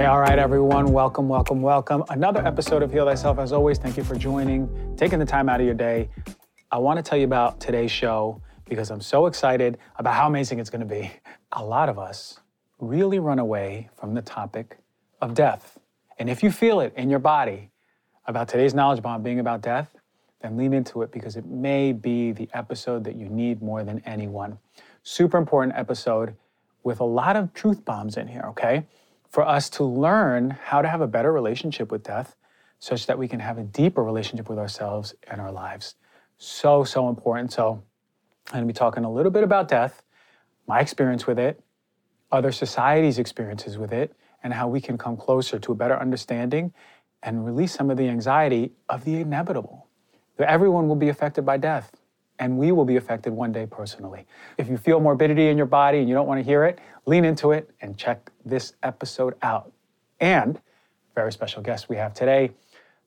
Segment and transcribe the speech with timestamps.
[0.00, 0.92] Hey, all right, everyone.
[0.92, 2.04] Welcome, welcome, welcome.
[2.08, 3.38] Another episode of Heal Thyself.
[3.38, 6.08] As always, thank you for joining, taking the time out of your day.
[6.72, 10.58] I want to tell you about today's show because I'm so excited about how amazing
[10.58, 11.12] it's going to be.
[11.52, 12.40] A lot of us
[12.78, 14.78] really run away from the topic
[15.20, 15.78] of death.
[16.18, 17.70] And if you feel it in your body
[18.24, 19.94] about today's knowledge bomb being about death,
[20.40, 24.00] then lean into it because it may be the episode that you need more than
[24.06, 24.56] anyone.
[25.02, 26.36] Super important episode
[26.84, 28.86] with a lot of truth bombs in here, okay?
[29.30, 32.34] For us to learn how to have a better relationship with death
[32.80, 35.94] such that we can have a deeper relationship with ourselves and our lives.
[36.36, 37.52] So, so important.
[37.52, 37.82] So,
[38.48, 40.02] I'm going to be talking a little bit about death,
[40.66, 41.62] my experience with it,
[42.32, 44.12] other societies' experiences with it,
[44.42, 46.72] and how we can come closer to a better understanding
[47.22, 49.86] and release some of the anxiety of the inevitable.
[50.38, 51.92] That Everyone will be affected by death
[52.38, 54.26] and we will be affected one day personally.
[54.56, 57.24] If you feel morbidity in your body and you don't want to hear it, lean
[57.26, 59.72] into it and check this episode out.
[60.20, 60.60] And
[61.14, 62.52] very special guest we have today,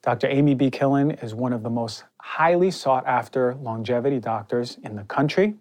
[0.02, 0.28] Dr.
[0.28, 0.70] Amy B.
[0.70, 5.56] Killen is one of the most highly sought after longevity doctors in the country.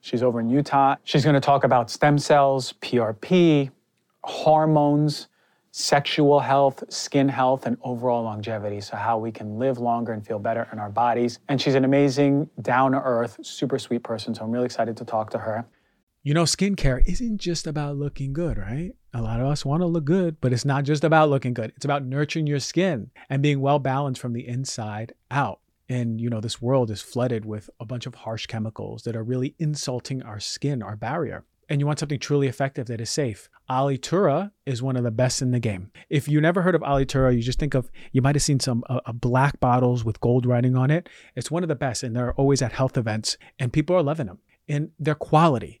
[0.00, 0.96] She's over in Utah.
[1.04, 3.70] She's going to talk about stem cells, PRP,
[4.22, 5.28] hormones,
[5.70, 8.80] sexual health, skin health, and overall longevity.
[8.80, 11.38] So, how we can live longer and feel better in our bodies.
[11.48, 14.34] And she's an amazing, down to earth, super sweet person.
[14.34, 15.64] So, I'm really excited to talk to her.
[16.26, 18.92] You know, skincare isn't just about looking good, right?
[19.12, 21.74] A lot of us want to look good, but it's not just about looking good.
[21.76, 25.60] It's about nurturing your skin and being well balanced from the inside out.
[25.86, 29.22] And, you know, this world is flooded with a bunch of harsh chemicals that are
[29.22, 33.48] really insulting our skin, our barrier and you want something truly effective that is safe,
[33.70, 35.90] Alitura is one of the best in the game.
[36.10, 38.84] If you never heard of Alitura, you just think of you might have seen some
[38.88, 41.08] uh, uh, black bottles with gold writing on it.
[41.34, 44.26] It's one of the best, and they're always at health events, and people are loving
[44.26, 44.38] them.
[44.68, 45.80] And their quality.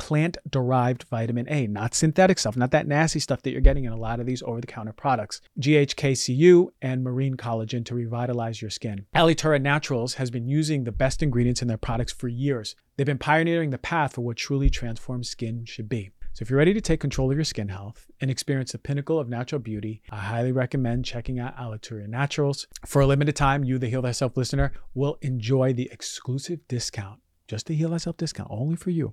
[0.00, 3.92] plant derived vitamin A, not synthetic stuff, not that nasty stuff that you're getting in
[3.92, 5.42] a lot of these over the counter products.
[5.60, 9.04] GHKCU and marine collagen to revitalize your skin.
[9.14, 12.74] Alitura Naturals has been using the best ingredients in their products for years.
[12.96, 16.12] They've been pioneering the path for what truly transformed skin should be.
[16.32, 19.18] So, if you're ready to take control of your skin health and experience the pinnacle
[19.18, 22.66] of natural beauty, I highly recommend checking out Alitura Naturals.
[22.86, 27.66] For a limited time, you, the Heal Thyself listener, will enjoy the exclusive discount, just
[27.66, 29.12] the Heal Thyself discount, only for you.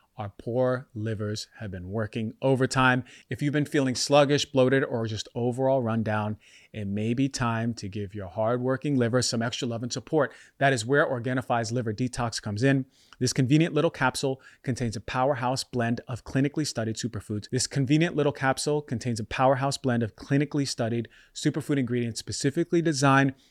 [0.21, 3.03] our poor livers have been working overtime.
[3.31, 6.37] If you've been feeling sluggish, bloated, or just overall run down,
[6.71, 10.31] it may be time to give your hardworking liver some extra love and support.
[10.59, 12.85] That is where Organifi's Liver Detox comes in.
[13.19, 17.49] This convenient little capsule contains a powerhouse blend of clinically studied superfoods.
[17.49, 23.33] This convenient little capsule contains a powerhouse blend of clinically studied superfood ingredients specifically designed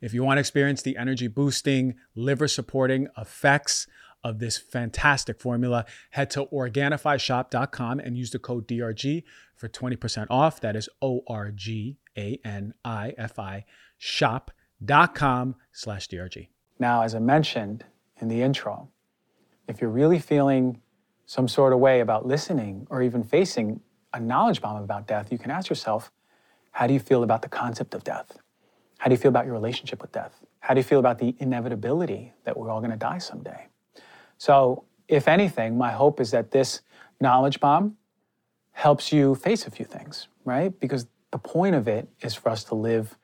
[0.00, 3.86] If you want to experience the energy boosting, liver supporting effects
[4.24, 9.22] of this fantastic formula, head to OrganifiShop.com and use the code DRG
[9.54, 10.60] for 20% off.
[10.60, 13.64] That is O R G A N I F I
[13.96, 16.48] shop.com slash DRG.
[16.78, 17.84] Now, as I mentioned
[18.20, 18.88] in the intro,
[19.66, 20.80] if you're really feeling
[21.26, 23.80] some sort of way about listening or even facing
[24.14, 26.10] a knowledge bomb about death, you can ask yourself,
[26.70, 28.38] how do you feel about the concept of death?
[28.98, 30.44] How do you feel about your relationship with death?
[30.60, 33.66] How do you feel about the inevitability that we're all going to die someday?
[34.36, 36.82] So, if anything, my hope is that this
[37.20, 37.96] knowledge bomb
[38.72, 40.78] helps you face a few things, right?
[40.78, 43.16] Because the point of it is for us to live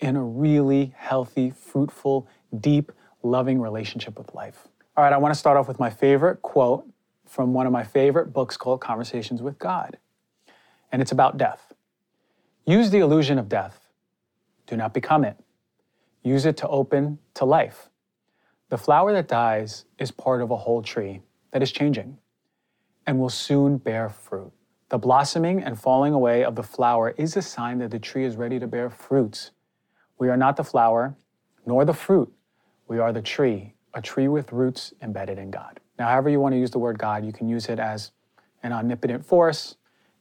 [0.00, 2.28] in a really healthy, fruitful,
[2.58, 2.92] deep,
[3.22, 4.68] loving relationship with life.
[4.96, 6.86] All right, I want to start off with my favorite quote
[7.26, 9.98] from one of my favorite books called Conversations with God.
[10.92, 11.72] And it's about death.
[12.66, 13.79] Use the illusion of death.
[14.70, 15.36] Do not become it.
[16.22, 17.90] Use it to open to life.
[18.68, 22.18] The flower that dies is part of a whole tree that is changing
[23.04, 24.52] and will soon bear fruit.
[24.88, 28.36] The blossoming and falling away of the flower is a sign that the tree is
[28.36, 29.50] ready to bear fruits.
[30.20, 31.16] We are not the flower,
[31.66, 32.32] nor the fruit.
[32.86, 35.80] We are the tree, a tree with roots embedded in God.
[35.98, 38.12] Now, however you want to use the word God, you can use it as
[38.62, 39.74] an omnipotent force,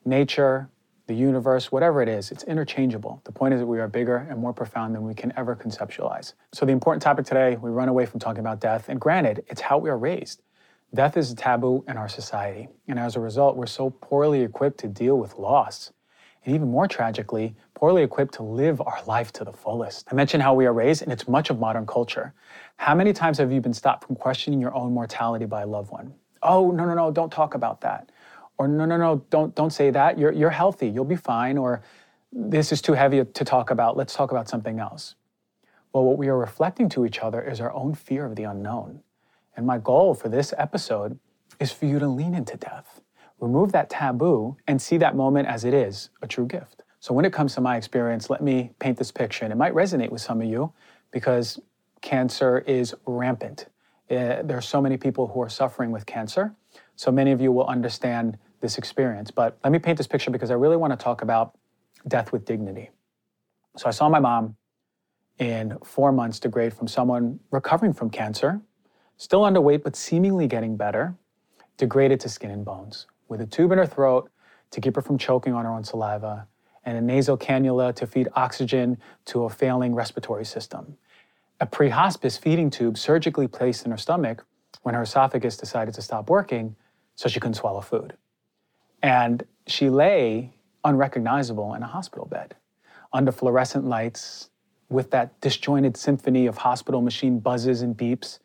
[0.06, 0.70] nature,
[1.10, 3.20] the universe, whatever it is, it's interchangeable.
[3.24, 6.34] The point is that we are bigger and more profound than we can ever conceptualize.
[6.54, 8.90] So, the important topic today, we run away from talking about death.
[8.90, 10.44] And granted, it's how we are raised.
[10.94, 12.68] Death is a taboo in our society.
[12.88, 15.92] And as a result, we're so poorly equipped to deal with loss.
[16.46, 20.08] And even more tragically, poorly equipped to live our life to the fullest.
[20.12, 22.36] I mentioned how we are raised, and it's much of modern culture.
[22.78, 25.90] How many times have you been stopped from questioning your own mortality by a loved
[25.90, 26.14] one?
[26.44, 28.12] Oh, no, no, no, don't talk about that
[28.60, 30.20] or no, no, no, don't don't say that.
[30.20, 30.90] You're you're healthy.
[30.90, 31.58] You'll be fine.
[31.58, 31.82] Or
[32.32, 33.98] this is too heavy to talk about.
[33.98, 35.16] Let's talk about something else.
[35.94, 39.00] Well, what we are reflecting to each other is our own fear of the unknown.
[39.56, 41.18] And my goal for this episode
[41.60, 43.02] is for you to lean into death,
[43.40, 46.84] remove that taboo, and see that moment as it is a true gift.
[47.00, 49.74] So, when it comes to my experience, let me paint this picture, and it might
[49.74, 50.74] resonate with some of you
[51.12, 51.60] because
[52.02, 53.68] cancer is rampant.
[54.12, 56.54] Uh, there are so many people who are suffering with cancer.
[56.98, 59.32] So many of you will understand this experience.
[59.32, 61.58] But let me paint this picture because I really want to talk about
[62.08, 62.90] death with dignity.
[63.78, 64.56] So I saw my mom
[65.38, 68.62] in four months degrade from someone recovering from cancer,
[69.18, 71.16] still underweight, but seemingly getting better,
[71.78, 74.30] degraded to skin and bones, with a tube in her throat
[74.72, 76.48] to keep her from choking on her own saliva,
[76.86, 80.98] and a nasal cannula to feed oxygen to a failing respiratory system.
[81.60, 84.46] A pre hospice feeding tube surgically placed in her stomach
[84.84, 86.76] when her esophagus decided to stop working
[87.16, 88.14] so she couldn't swallow food.
[89.02, 90.54] And she lay
[90.84, 92.56] unrecognizable in a hospital bed
[93.14, 94.50] under fluorescent lights
[94.90, 98.40] with that disjointed symphony of hospital machine buzzes and beeps.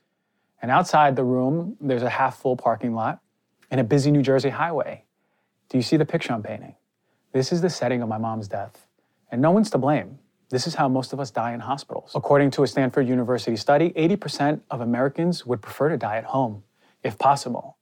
[0.60, 3.20] And outside the room, there's a half full parking lot
[3.70, 5.04] and a busy New Jersey highway.
[5.68, 6.74] Do you see the picture I'm painting?
[7.32, 8.86] This is the setting of my mom's death.
[9.30, 10.18] And no one's to blame.
[10.50, 12.12] This is how most of us die in hospitals.
[12.14, 16.62] According to a Stanford University study, 80% of Americans would prefer to die at home,
[17.02, 17.76] if possible.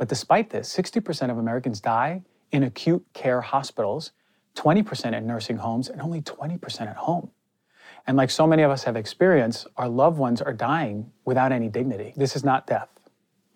[0.00, 4.12] But despite this, 60% of Americans die in acute care hospitals,
[4.56, 7.30] 20% in nursing homes, and only 20% at home.
[8.06, 11.68] And like so many of us have experienced, our loved ones are dying without any
[11.68, 12.14] dignity.
[12.16, 12.88] This is not death.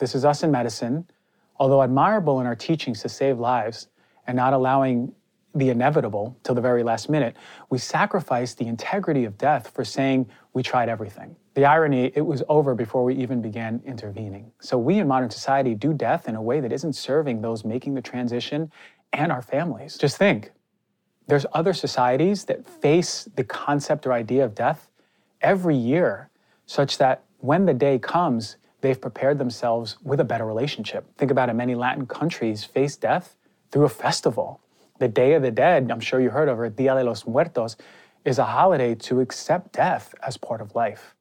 [0.00, 1.06] This is us in medicine,
[1.56, 3.88] although admirable in our teachings to save lives
[4.26, 5.14] and not allowing
[5.55, 7.37] the inevitable till the very last minute,
[7.70, 11.37] we sacrifice the integrity of death for saying we tried everything.
[11.55, 14.53] The irony, it was over before we even began intervening.
[14.61, 17.95] So we in modern society do death in a way that isn't serving those making
[17.95, 18.73] the transition
[19.12, 19.99] and our families.
[19.99, 20.53] Just think,
[21.27, 24.91] there's other societies that face the concept or idea of death
[25.41, 26.31] every year,
[26.67, 31.05] such that when the day comes, they've prepared themselves with a better relationship.
[31.17, 33.37] Think about it, many Latin countries face death
[33.71, 34.61] through a festival
[34.99, 37.76] the Day of the Dead, I'm sure you heard of it, Dia de los Muertos,
[38.25, 41.14] is a holiday to accept death as part of life.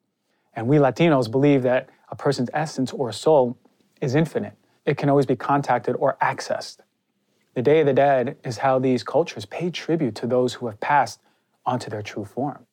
[0.55, 3.57] And we Latinos believe that a person's essence or soul
[4.01, 4.53] is infinite.
[4.86, 6.77] It can always be contacted or accessed.
[7.55, 10.79] The Day of the Dead is how these cultures pay tribute to those who have
[10.79, 11.19] passed
[11.65, 12.65] onto their true form.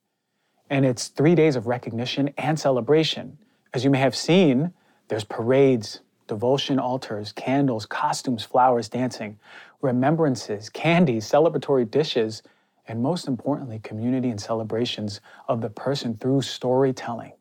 [0.69, 3.39] And it's three days of recognition and celebration.
[3.75, 4.73] As you may have seen,
[5.09, 9.39] there's parades, devotion altars, candles, costumes, flowers, dancing,
[9.83, 12.43] remembrances, candies, celebratory dishes,
[12.91, 17.33] and most importantly, community and celebrations of the person through storytelling.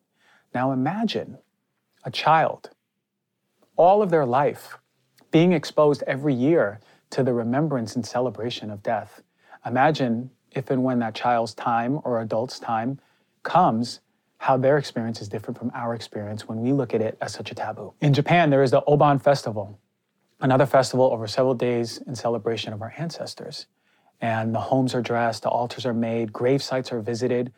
[0.54, 1.38] Now imagine
[2.04, 2.70] a child,
[3.74, 4.78] all of their life,
[5.32, 6.78] being exposed every year
[7.10, 9.22] to the remembrance and celebration of death.
[9.66, 13.00] Imagine if and when that child's time or adult's time
[13.42, 13.98] comes
[14.38, 17.50] how their experience is different from our experience when we look at it as such
[17.50, 17.92] a taboo.
[18.00, 19.80] In Japan, there is the Obon Festival,
[20.40, 23.66] another festival over several days in celebration of our ancestors.
[24.20, 27.52] And the homes are dressed, the altars are made, grave sites are visited,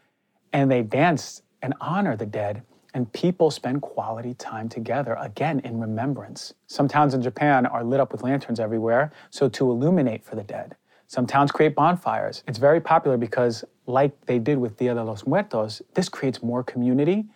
[0.52, 2.62] and they dance and honor the dead.
[2.95, 6.54] And people spend quality time together, again, in remembrance.
[6.66, 10.42] Some towns in Japan are lit up with lanterns everywhere, so to illuminate for the
[10.42, 10.76] dead.
[11.07, 12.42] Some towns create bonfires.
[12.47, 16.62] It's very popular because, like they did with Dia de los Muertos, this creates more
[16.62, 17.26] community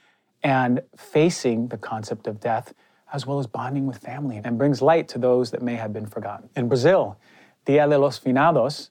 [0.43, 2.73] and facing the concept of death
[3.13, 6.07] as well as bonding with family and brings light to those that may have been
[6.07, 6.49] forgotten.
[6.57, 7.19] In Brazil,
[7.65, 8.91] Dia de los Finados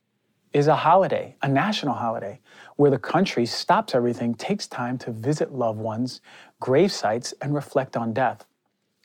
[0.55, 2.39] is a holiday, a national holiday,
[2.77, 6.21] where the country stops everything, takes time to visit loved ones,
[6.61, 8.45] grave sites, and reflect on death.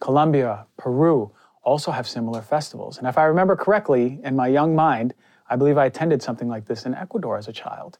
[0.00, 1.32] Colombia, Peru
[1.64, 2.98] also have similar festivals.
[2.98, 5.12] And if I remember correctly, in my young mind,
[5.48, 7.98] I believe I attended something like this in Ecuador as a child.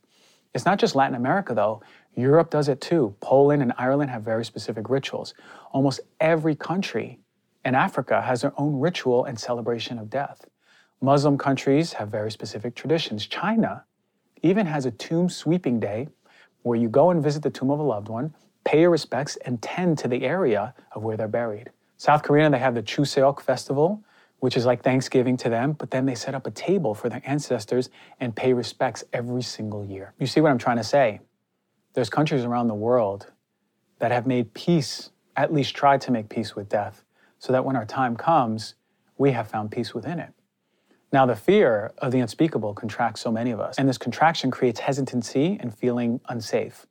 [0.54, 1.82] It's not just Latin America, though.
[2.14, 3.16] Europe does it too.
[3.18, 5.34] Poland and Ireland have very specific rituals.
[5.72, 7.18] Almost every country
[7.64, 10.46] in Africa has their own ritual and celebration of death.
[11.02, 13.26] Muslim countries have very specific traditions.
[13.26, 13.84] China
[14.42, 16.08] even has a tomb sweeping day
[16.62, 19.62] where you go and visit the tomb of a loved one, pay your respects, and
[19.62, 21.70] tend to the area of where they're buried.
[21.96, 24.04] South Korea, they have the Chuseok festival,
[24.40, 27.22] which is like Thanksgiving to them, but then they set up a table for their
[27.24, 27.88] ancestors
[28.20, 30.12] and pay respects every single year.
[30.18, 31.20] You see what I'm trying to say?
[31.94, 33.32] There's countries around the world
[34.00, 37.04] that have made peace, at least tried to make peace with death,
[37.38, 38.74] so that when our time comes,
[39.16, 40.32] we have found peace within it.
[41.12, 44.78] Now, the fear of the unspeakable contracts so many of us, and this contraction creates
[44.78, 46.86] hesitancy and feeling unsafe.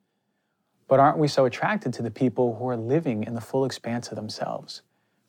[0.90, 4.10] But aren't we so attracted to the people who are living in the full expanse
[4.10, 4.82] of themselves?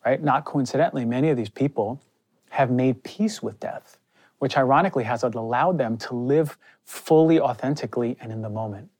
[0.04, 0.20] Right?
[0.20, 2.00] Not coincidentally, many of these people
[2.49, 3.99] have made peace with death,
[4.38, 8.90] which ironically has allowed them to live fully, authentically, and in the moment.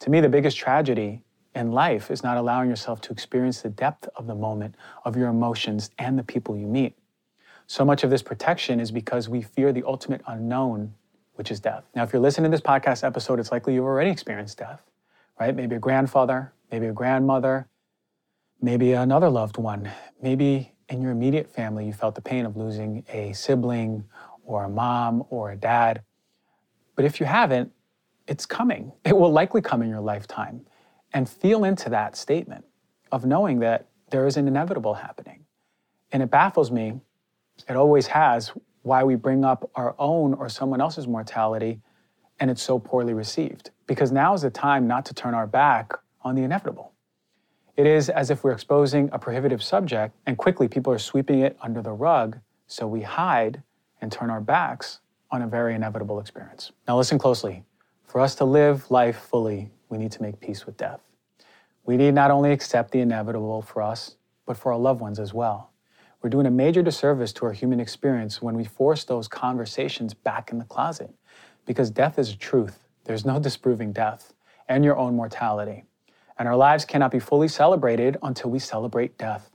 [0.00, 1.20] To me, the biggest tragedy
[1.54, 5.28] in life is not allowing yourself to experience the depth of the moment, of your
[5.28, 6.96] emotions, and the people you meet.
[7.66, 10.94] So much of this protection is because we fear the ultimate unknown,
[11.34, 11.84] which is death.
[11.94, 14.82] Now, if you're listening to this podcast episode, it's likely you've already experienced death,
[15.40, 15.54] right?
[15.54, 17.68] Maybe a grandfather, maybe a grandmother,
[18.60, 19.90] maybe another loved one.
[20.20, 24.04] Maybe in your immediate family, you felt the pain of losing a sibling
[24.44, 26.02] or a mom or a dad.
[26.96, 27.72] But if you haven't,
[28.26, 28.92] it's coming.
[29.04, 30.66] It will likely come in your lifetime.
[31.12, 32.64] And feel into that statement
[33.12, 35.44] of knowing that there is an inevitable happening.
[36.10, 37.00] And it baffles me
[37.68, 41.80] it always has why we bring up our own or someone else's mortality
[42.40, 43.70] and it's so poorly received.
[43.86, 45.92] Because now is the time not to turn our back
[46.22, 46.92] on the inevitable.
[47.76, 51.56] It is as if we're exposing a prohibitive subject and quickly people are sweeping it
[51.60, 53.62] under the rug, so we hide
[54.00, 56.72] and turn our backs on a very inevitable experience.
[56.86, 57.64] Now, listen closely.
[58.06, 61.00] For us to live life fully, we need to make peace with death.
[61.84, 65.34] We need not only accept the inevitable for us, but for our loved ones as
[65.34, 65.70] well.
[66.24, 70.50] We're doing a major disservice to our human experience when we force those conversations back
[70.50, 71.10] in the closet
[71.66, 72.88] because death is a truth.
[73.04, 74.32] There's no disproving death
[74.66, 75.84] and your own mortality.
[76.38, 79.50] And our lives cannot be fully celebrated until we celebrate death.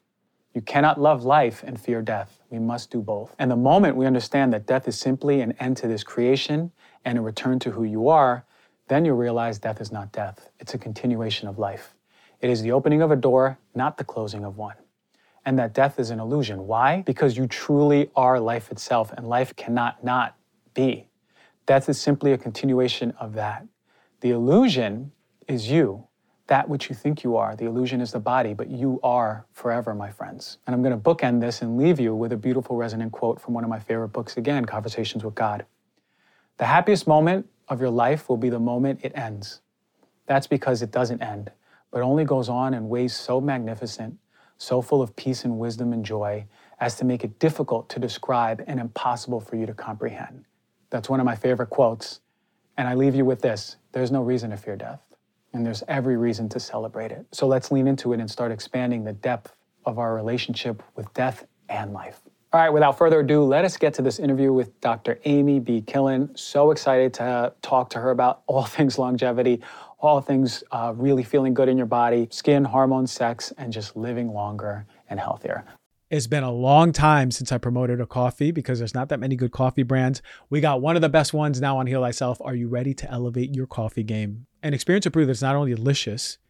[0.53, 2.39] You cannot love life and fear death.
[2.51, 3.35] We must do both.
[3.39, 6.71] And the moment we understand that death is simply an end to this creation
[7.03, 8.45] and a return to who you are,
[8.89, 10.51] then you realize death is not death.
[10.59, 11.95] It's a continuation of life.
[12.41, 14.75] It is the opening of a door, not the closing of one
[15.45, 16.67] and that death is an illusion.
[16.67, 17.03] Why?
[17.05, 20.35] Because you truly are life itself, and life cannot not
[20.73, 21.07] be.
[21.65, 23.65] Death is simply a continuation of that.
[24.21, 25.11] The illusion
[25.47, 26.07] is you,
[26.47, 27.55] that which you think you are.
[27.55, 30.57] The illusion is the body, but you are forever, my friends.
[30.65, 33.53] And I'm going to bookend this and leave you with a beautiful resonant quote from
[33.53, 35.65] one of my favorite books again, Conversations with God.
[36.57, 39.61] The happiest moment of your life will be the moment it ends.
[40.25, 41.51] That's because it doesn't end,
[41.91, 44.17] but only goes on in ways so magnificent
[44.59, 46.45] so full of peace and wisdom and joy
[46.79, 50.45] as to make it difficult to describe and impossible for you to comprehend.
[50.89, 52.19] That's one of my favorite quotes.
[52.77, 55.01] And I leave you with this there's no reason to fear death,
[55.53, 57.25] and there's every reason to celebrate it.
[57.31, 61.45] So let's lean into it and start expanding the depth of our relationship with death
[61.69, 62.21] and life.
[62.51, 65.19] All right, without further ado, let us get to this interview with Dr.
[65.25, 65.81] Amy B.
[65.81, 66.37] Killen.
[66.37, 69.61] So excited to talk to her about all things longevity,
[69.99, 74.33] all things uh, really feeling good in your body, skin, hormones, sex, and just living
[74.33, 75.65] longer and healthier.
[76.09, 79.35] It's been a long time since I promoted a coffee because there's not that many
[79.35, 80.23] good coffee brands.
[80.49, 82.41] We got one of the best ones now on Heal Thyself.
[82.41, 84.47] Are you ready to elevate your coffee game?
[84.63, 86.39] And experience to prove that it's not only delicious,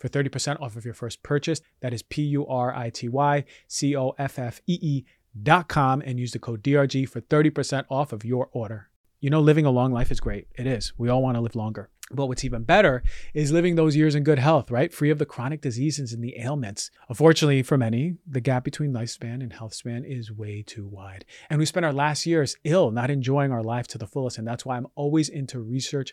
[0.00, 1.60] for 30% off of your first purchase.
[1.80, 5.04] That is P U R I T Y C O F F E E
[5.40, 8.88] dot com and use the code DRG for 30% off of your order.
[9.20, 10.48] You know, living a long life is great.
[10.54, 10.94] It is.
[10.96, 11.90] We all want to live longer.
[12.12, 13.04] But what's even better
[13.34, 14.92] is living those years in good health, right?
[14.92, 16.90] Free of the chronic diseases and the ailments.
[17.08, 21.24] Unfortunately, for many, the gap between lifespan and health span is way too wide.
[21.48, 24.38] And we spend our last years ill, not enjoying our life to the fullest.
[24.38, 26.12] And that's why I'm always into research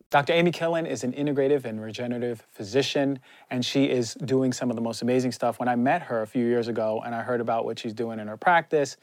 [0.11, 0.33] Dr.
[0.33, 3.17] Amy Killen is an integrative and regenerative physician,
[3.49, 5.57] and she is doing some of the most amazing stuff.
[5.57, 8.19] When I met her a few years ago and I heard about what she's doing
[8.19, 8.97] in her practice,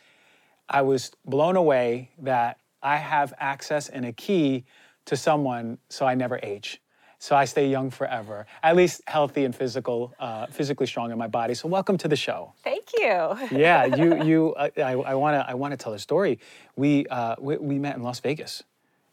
[0.69, 4.67] I was blown away that I have access and a key
[5.07, 6.83] to someone so I never age.
[7.19, 11.27] So I stay young forever, at least healthy and physical, uh, physically strong in my
[11.27, 11.55] body.
[11.55, 12.53] So welcome to the show.
[12.63, 13.35] Thank you.
[13.51, 14.55] yeah, you, you.
[14.55, 16.39] Uh, I want to, I want to tell a story.
[16.77, 18.63] We, uh, we, we met in Las Vegas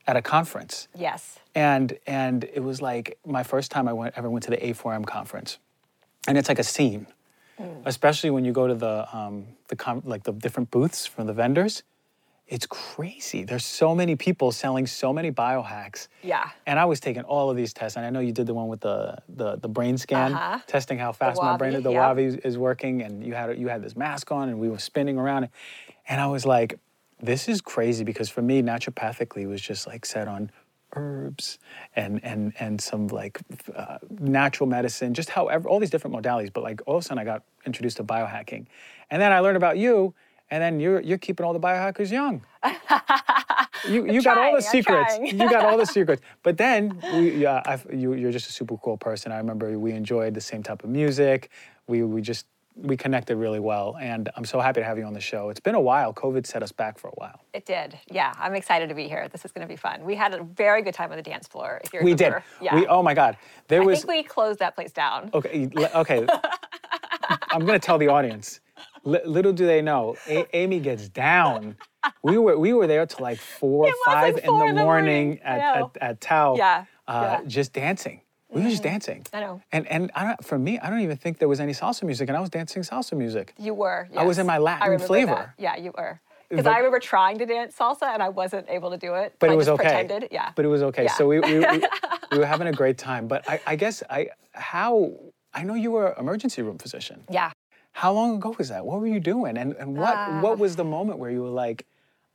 [0.08, 0.88] at a conference.
[0.96, 1.40] Yes.
[1.54, 5.06] And and it was like my first time I went ever went to the A4M
[5.06, 5.58] conference,
[6.28, 7.08] and it's like a scene,
[7.60, 7.82] mm.
[7.86, 11.34] especially when you go to the um, the com- like the different booths from the
[11.34, 11.84] vendors.
[12.48, 13.44] It's crazy.
[13.44, 16.10] There's so many people selling so many biohacks.
[16.22, 16.52] Yeah.
[16.68, 18.68] And I was taking all of these tests, and I know you did the one
[18.68, 20.60] with the the, the brain scan, uh-huh.
[20.68, 22.18] testing how fast my brain, the yep.
[22.18, 25.18] Wavi is working, and you had you had this mask on, and we were spinning
[25.18, 25.50] around,
[26.08, 26.78] and I was like,
[27.26, 30.52] this is crazy because for me, naturopathically was just like set on
[30.96, 31.60] herbs
[31.96, 33.40] and and and some like
[33.76, 36.52] uh, natural medicine, just however all these different modalities.
[36.52, 38.68] But like all of a sudden, I got introduced to biohacking,
[39.10, 40.14] and then I learned about you,
[40.52, 42.46] and then you're you're keeping all the biohackers young.
[43.90, 45.18] you you got all the secrets.
[45.22, 46.22] you got all the secrets.
[46.44, 49.32] But then we, yeah, you you're just a super cool person.
[49.32, 51.50] I remember we enjoyed the same type of music.
[51.88, 55.14] We we just we connected really well, and I'm so happy to have you on
[55.14, 55.50] the show.
[55.50, 56.14] It's been a while.
[56.14, 57.42] COVID set us back for a while.
[57.54, 57.98] It did.
[58.12, 59.28] Yeah, I'm excited to be here.
[59.30, 60.04] This is going to be fun.
[60.04, 61.80] We had a very good time on the dance floor.
[61.84, 62.34] If you we did.
[62.62, 62.76] Yeah.
[62.76, 63.38] We, oh my God.
[63.70, 64.00] There I was.
[64.00, 65.30] I think we closed that place down.
[65.34, 65.70] Okay.
[65.96, 66.28] Okay.
[67.52, 68.60] I'm going to tell the audience.
[69.06, 71.78] L- little do they know, a- Amy gets down.
[72.24, 74.84] We were we were there till like four, five like four in the, in the
[74.84, 76.56] morning, morning, at, at, at Tao.
[76.56, 76.86] Yeah.
[77.08, 77.48] Uh, yeah.
[77.48, 78.22] Just dancing.
[78.56, 79.26] We were just dancing.
[79.34, 79.62] I know.
[79.72, 82.30] And and I don't, for me, I don't even think there was any salsa music,
[82.30, 83.54] and I was dancing salsa music.
[83.60, 84.08] You were.
[84.10, 84.20] Yes.
[84.22, 85.54] I was in my Latin flavor.
[85.58, 85.62] That.
[85.62, 86.22] Yeah, you were.
[86.50, 89.34] Because I remember trying to dance salsa and I wasn't able to do it.
[89.40, 89.90] but I it was just okay.
[89.90, 90.52] Pretended, yeah.
[90.56, 91.04] But it was okay.
[91.06, 91.14] Yeah.
[91.14, 91.84] So we, we, we,
[92.32, 93.28] we were having a great time.
[93.28, 95.12] But I, I guess I how
[95.54, 97.24] I know you were emergency room physician.
[97.30, 97.52] yeah.
[97.92, 98.86] How long ago was that?
[98.86, 99.58] What were you doing?
[99.58, 100.40] And and what Uh.
[100.40, 101.86] what was the moment where you were like,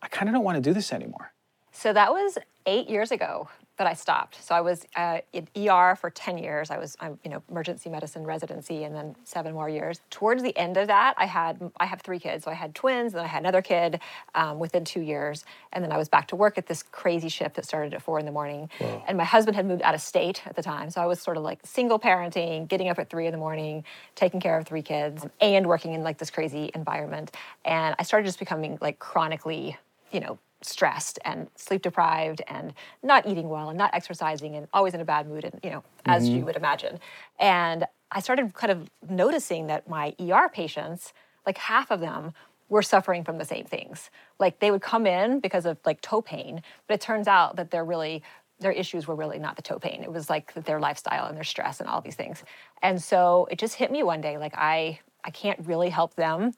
[0.03, 1.33] I kind of don't want to do this anymore?
[1.73, 3.49] So that was eight years ago
[3.81, 4.45] that I stopped.
[4.45, 6.71] So I was uh, in ER for 10 years.
[6.71, 10.03] I was, um, you know, emergency medicine residency and then seven more years.
[10.11, 12.45] Towards the end of that, I had, I have three kids.
[12.45, 13.99] So I had twins, then I had another kid
[14.35, 15.47] um, within two years.
[15.73, 18.19] And then I was back to work at this crazy shift that started at four
[18.19, 18.69] in the morning.
[19.09, 20.91] And my husband had moved out of state at the time.
[20.91, 23.85] So I was sort of like single parenting, getting up at three in the morning,
[24.15, 27.35] taking care of three kids and working in like this crazy environment.
[27.65, 29.79] And I started just becoming like chronically,
[30.13, 34.95] you know, stressed and sleep deprived and not eating well and not exercising and always
[34.95, 36.99] in a bad mood and you know as you would imagine.
[37.39, 41.13] And i started kind of noticing that my er patients
[41.47, 42.33] like half of them
[42.69, 44.11] were suffering from the same things.
[44.39, 47.71] Like they would come in because of like toe pain but it turns out that
[47.71, 48.23] they're really
[48.59, 50.03] their issues were really not the toe pain.
[50.03, 52.45] It was like their lifestyle and their stress and all these things.
[52.83, 56.53] And so it just hit me one day like i i can't really help them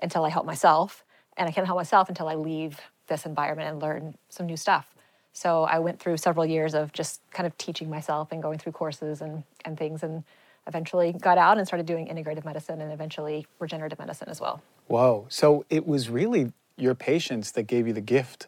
[0.00, 1.04] until i help myself
[1.38, 4.94] and I can't help myself until I leave this environment and learn some new stuff.
[5.32, 8.72] So I went through several years of just kind of teaching myself and going through
[8.72, 10.24] courses and, and things, and
[10.66, 14.62] eventually got out and started doing integrative medicine and eventually regenerative medicine as well.
[14.86, 15.26] Whoa.
[15.28, 18.46] So it was really your patients that gave you the gift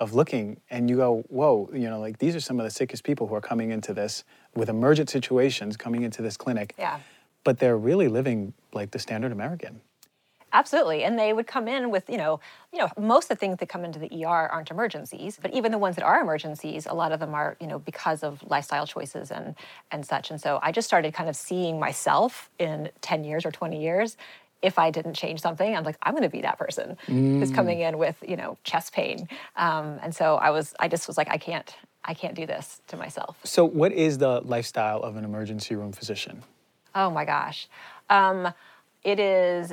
[0.00, 3.04] of looking and you go, whoa, you know, like these are some of the sickest
[3.04, 6.74] people who are coming into this with emergent situations coming into this clinic.
[6.78, 7.00] Yeah.
[7.44, 9.80] But they're really living like the standard American.
[10.52, 12.40] Absolutely, and they would come in with you know,
[12.72, 15.72] you know, most of the things that come into the ER aren't emergencies, but even
[15.72, 18.86] the ones that are emergencies, a lot of them are you know because of lifestyle
[18.86, 19.54] choices and
[19.90, 20.30] and such.
[20.30, 24.16] And so I just started kind of seeing myself in ten years or twenty years.
[24.60, 26.96] If I didn't change something, I'm like, I'm going to be that person
[27.38, 29.28] who's coming in with you know chest pain.
[29.54, 31.72] Um, and so I was, I just was like, I can't,
[32.04, 33.36] I can't do this to myself.
[33.44, 36.42] So, what is the lifestyle of an emergency room physician?
[36.94, 37.68] Oh my gosh.
[38.10, 38.52] Um,
[39.04, 39.72] it is,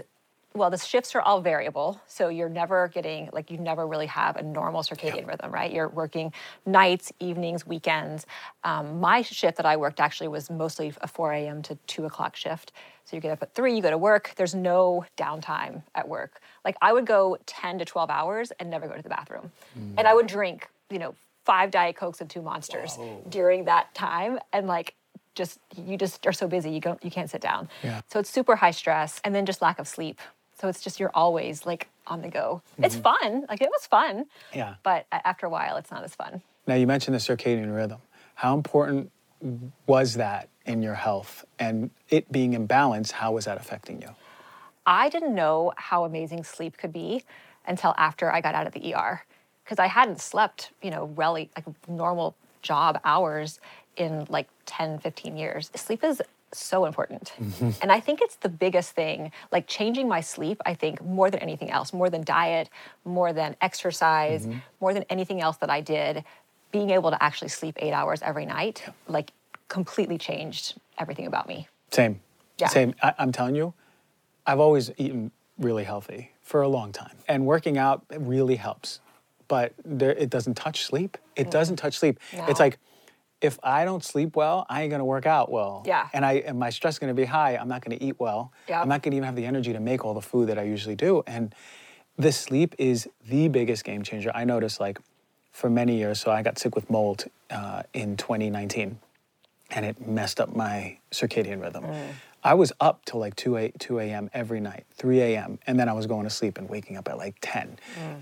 [0.55, 1.99] well, the shifts are all variable.
[2.07, 5.71] So you're never getting, like, you never really have a normal circadian rhythm, right?
[5.71, 6.31] You're working
[6.65, 8.25] nights, evenings, weekends.
[8.63, 11.61] Um, my shift that I worked actually was mostly a 4 a.m.
[11.63, 12.71] to 2 o'clock shift.
[13.03, 14.31] So you get up at 3, you go to work.
[14.37, 16.39] There's no downtime at work.
[16.63, 19.51] Like, I would go 10 to 12 hours and never go to the bathroom.
[19.97, 22.97] And I would drink, you know, five Diet Cokes and two Monsters
[23.29, 24.39] during that time.
[24.53, 24.95] And, like,
[25.35, 28.01] just you just are so busy you don't you can't sit down Yeah.
[28.07, 30.19] so it's super high stress and then just lack of sleep
[30.59, 34.25] so it's just you're always like on the go it's fun like it was fun
[34.53, 34.75] Yeah.
[34.83, 37.99] but after a while it's not as fun Now, you mentioned the circadian rhythm.
[38.35, 39.11] How important
[39.85, 41.45] was that in your health?
[41.59, 44.09] And it being in balance, how was that affecting you?
[44.87, 47.23] i didn't know how amazing sleep could be
[47.65, 49.23] until after i got out of the er
[49.63, 53.59] because i hadn't slept you know really like normal job hours
[53.97, 56.21] in like 10 15 years sleep is
[56.57, 57.69] so important mm-hmm.
[57.81, 61.39] and i think it's the biggest thing like changing my sleep i think more than
[61.39, 62.69] anything else more than diet
[63.03, 64.59] more than exercise mm-hmm.
[64.79, 66.23] more than anything else that i did
[66.71, 69.31] being able to actually sleep eight hours every night like
[69.67, 72.19] completely changed everything about me Same.
[72.57, 72.67] Yeah.
[72.67, 72.95] Same.
[73.01, 73.73] I, I'm telling you,
[74.45, 77.15] I've always eaten really healthy for a long time.
[77.27, 78.99] And working out really helps.
[79.47, 81.17] But there, it doesn't touch sleep.
[81.35, 81.51] It mm.
[81.51, 82.19] doesn't touch sleep.
[82.31, 82.79] It's like,
[83.45, 85.83] if I don't sleep well, I ain't gonna work out well.
[85.85, 86.09] Yeah.
[86.13, 87.55] And I and my stress is gonna be high.
[87.55, 88.51] I'm not gonna eat well.
[88.67, 88.81] Yeah.
[88.81, 90.95] I'm not gonna even have the energy to make all the food that I usually
[90.95, 91.23] do.
[91.27, 91.53] And
[92.17, 94.31] the sleep is the biggest game changer.
[94.33, 94.99] I noticed like
[95.51, 98.99] for many years, so I got sick with mold uh, in 2019
[99.71, 101.85] and it messed up my circadian rhythm.
[102.43, 104.29] I was up till like 2 a, 2 a.m.
[104.33, 107.17] every night, 3 a.m., and then I was going to sleep and waking up at
[107.17, 107.79] like 10.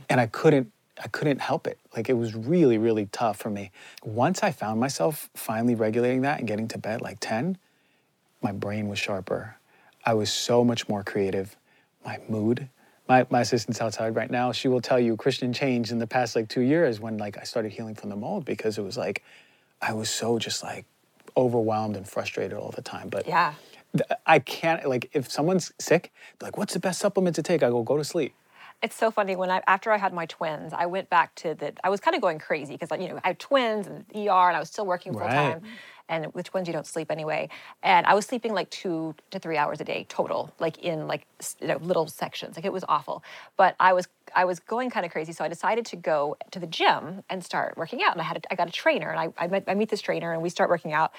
[0.09, 0.71] And I couldn't
[1.03, 1.79] I couldn't help it.
[1.95, 3.71] Like it was really really tough for me.
[4.03, 7.57] Once I found myself finally regulating that and getting to bed like 10,
[8.41, 9.57] my brain was sharper.
[10.05, 11.55] I was so much more creative.
[12.05, 12.69] My mood.
[13.07, 14.53] My, my assistant's outside right now.
[14.53, 17.43] She will tell you Christian changed in the past like two years when like I
[17.43, 19.23] started healing from the mold because it was like
[19.81, 20.85] I was so just like
[21.35, 23.09] overwhelmed and frustrated all the time.
[23.09, 23.53] But yeah
[24.25, 26.11] I can't like if someone's sick,
[26.41, 27.63] like, what's the best supplement to take?
[27.63, 28.33] I go, go to sleep.
[28.83, 31.71] It's so funny when I after I had my twins, I went back to the.
[31.85, 34.57] I was kind of going crazy because you know I had twins and ER, and
[34.57, 35.61] I was still working full time.
[35.61, 35.71] Right.
[36.09, 37.47] And with twins, you don't sleep anyway.
[37.81, 41.25] And I was sleeping like two to three hours a day total, like in like
[41.61, 42.57] you know, little sections.
[42.57, 43.23] Like it was awful.
[43.55, 46.59] But I was I was going kind of crazy, so I decided to go to
[46.59, 48.11] the gym and start working out.
[48.11, 50.01] And I had a, I got a trainer, and I I, met, I meet this
[50.01, 51.13] trainer, and we start working out.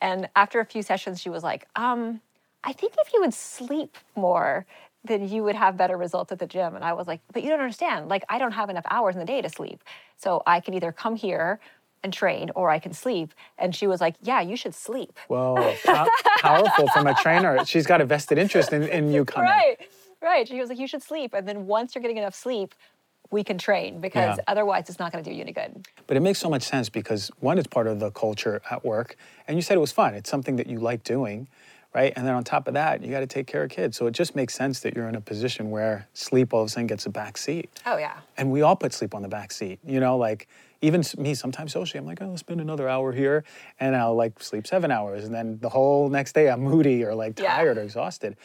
[0.00, 2.20] And after a few sessions, she was like, um,
[2.62, 4.66] I think if you would sleep more,
[5.04, 6.74] then you would have better results at the gym.
[6.74, 8.08] And I was like, but you don't understand.
[8.08, 9.82] Like, I don't have enough hours in the day to sleep.
[10.16, 11.60] So I can either come here
[12.02, 13.32] and train or I can sleep.
[13.58, 15.18] And she was like, yeah, you should sleep.
[15.28, 15.76] Well,
[16.40, 17.64] powerful from a trainer.
[17.64, 19.50] She's got a vested interest in, in you coming.
[19.50, 19.76] Right,
[20.22, 20.46] right.
[20.46, 21.34] She was like, you should sleep.
[21.34, 22.74] And then once you're getting enough sleep,
[23.30, 24.44] we can train because Yeah.
[24.46, 25.86] otherwise it's not going to do you any good.
[26.06, 29.16] But it makes so much sense because one, it's part of the culture at work,
[29.46, 30.14] and you said it was fun.
[30.14, 31.46] It's something that you like doing,
[31.98, 32.12] right?
[32.14, 33.96] And then on top of that, you got to take care of kids.
[33.96, 36.70] So it just makes sense that you're in a position where sleep all of a
[36.70, 37.68] sudden gets a back seat.
[37.86, 38.18] Oh, yeah.
[38.36, 39.80] And we all put sleep on the back seat.
[39.84, 40.46] You know, like
[40.80, 43.42] even me, sometimes socially, I'm like, oh, I'll spend another hour here,
[43.80, 47.16] and I'll like sleep seven hours, and then the whole next day I'm moody or
[47.16, 47.56] like Yeah.
[47.56, 48.36] tired or exhausted.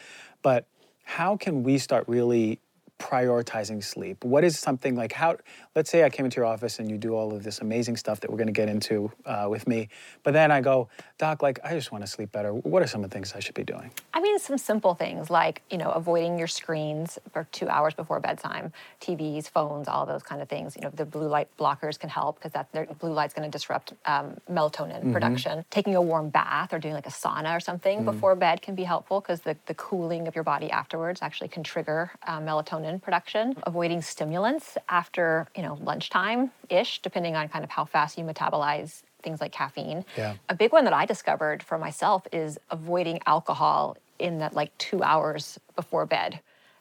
[0.42, 0.66] But
[1.04, 2.58] how can we start really
[2.98, 4.24] prioritizing sleep?
[4.24, 5.36] What is something like how?
[5.74, 8.20] Let's say I came into your office and you do all of this amazing stuff
[8.20, 9.88] that we're going to get into uh, with me,
[10.22, 12.52] but then I go, Doc, like I just want to sleep better.
[12.52, 13.90] What are some of the things I should be doing?
[14.12, 18.20] I mean, some simple things like, you know, avoiding your screens for two hours before
[18.20, 20.76] bedtime, TVs, phones, all those kind of things.
[20.76, 23.52] You know, the blue light blockers can help because that their blue light's going to
[23.52, 25.64] disrupt um, melatonin production.
[25.70, 28.84] Taking a warm bath or doing like a sauna or something before bed can be
[28.84, 33.54] helpful because the, the cooling of your body afterwards actually can trigger uh, melatonin production.
[33.64, 39.40] Avoiding stimulants after, you know, lunchtime-ish, depending on kind of how fast you metabolize things
[39.40, 40.04] like caffeine.
[40.16, 40.34] Yeah.
[40.48, 45.02] A big one that I discovered for myself is avoiding alcohol in that like two
[45.02, 46.40] hours before bed.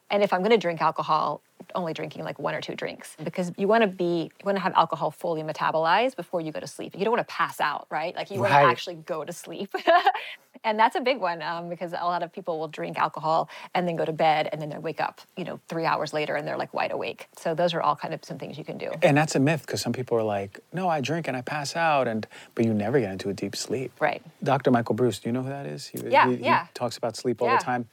[0.09, 1.41] And if I'm going to drink alcohol,
[1.75, 4.61] only drinking like one or two drinks because you want to be you want to
[4.61, 6.95] have alcohol fully metabolized before you go to sleep.
[6.97, 8.15] You don't want to pass out, right?
[8.15, 9.73] Like you want to actually go to sleep.
[10.63, 13.87] and that's a big one um, because a lot of people will drink alcohol and
[13.87, 16.47] then go to bed and then they wake up, you know, three hours later and
[16.47, 17.27] they're like wide awake.
[17.37, 18.91] So those are all kind of some things you can do.
[19.01, 21.75] And that's a myth because some people are like, no, I drink and I pass
[21.75, 23.91] out, and but you never get into a deep sleep.
[23.99, 24.21] Right.
[24.43, 24.71] Dr.
[24.71, 25.87] Michael Breus, do you know who that is?
[25.87, 26.67] He, Yeah, he, he yeah.
[26.73, 27.57] talks about sleep all Yeah.
[27.57, 27.87] the time.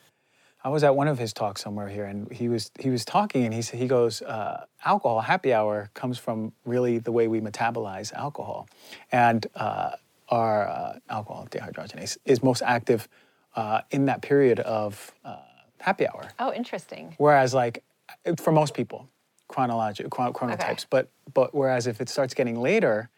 [0.62, 3.44] I was at one of his talks somewhere here, and he was he was talking,
[3.44, 7.40] and he said he goes, uh, alcohol happy hour comes from really the way we
[7.40, 8.68] metabolize alcohol,
[9.11, 9.92] and uh,
[10.29, 13.09] our uh, alcohol dehydrogenase is most active
[13.57, 15.37] uh, in that period of uh,
[15.81, 16.31] happy hour.
[16.38, 17.14] Oh, interesting.
[17.18, 17.83] Whereas, like,
[18.38, 19.09] for most people,
[19.49, 23.09] chronologic chron- chronotypes, but but whereas if it starts getting later,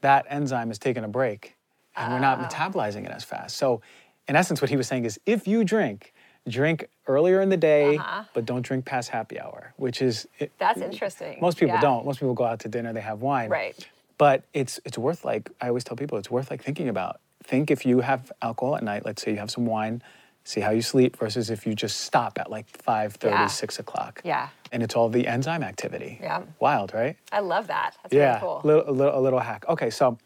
[0.00, 1.56] that enzyme is taking a break,
[1.96, 3.56] and we're not metabolizing it as fast.
[3.56, 3.82] So,
[4.28, 6.12] in essence, what he was saying is, if you drink,
[6.48, 8.24] drink earlier in the day, Uh-huh.
[8.34, 11.38] but don't drink past happy hour, which is it, That's interesting.
[11.40, 11.80] most people Yeah.
[11.80, 12.04] don't.
[12.04, 13.48] Most people go out to dinner, they have wine.
[13.50, 13.76] Right.
[14.18, 17.20] But it's it's worth like I always tell people it's worth like thinking about.
[17.44, 20.02] Think if you have alcohol at night, let's say you have some wine,
[20.44, 23.46] see how you sleep versus if you just stop at like 5:30, Yeah.
[23.46, 24.20] 6 o'clock.
[24.24, 24.48] Yeah.
[24.72, 26.18] And it's all the enzyme activity.
[26.20, 26.42] Yeah.
[26.58, 27.16] Wild, right?
[27.32, 27.96] I love that.
[28.02, 28.28] That's yeah.
[28.28, 28.60] really cool.
[28.64, 29.64] Little, a little a little hack.
[29.68, 30.18] Okay, so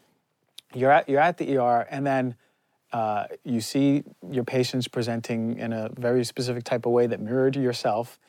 [0.73, 2.35] you're at you're at the ER and then
[2.93, 7.55] uh, you see your patients presenting in a very specific type of way that mirrored
[7.55, 8.19] yourself,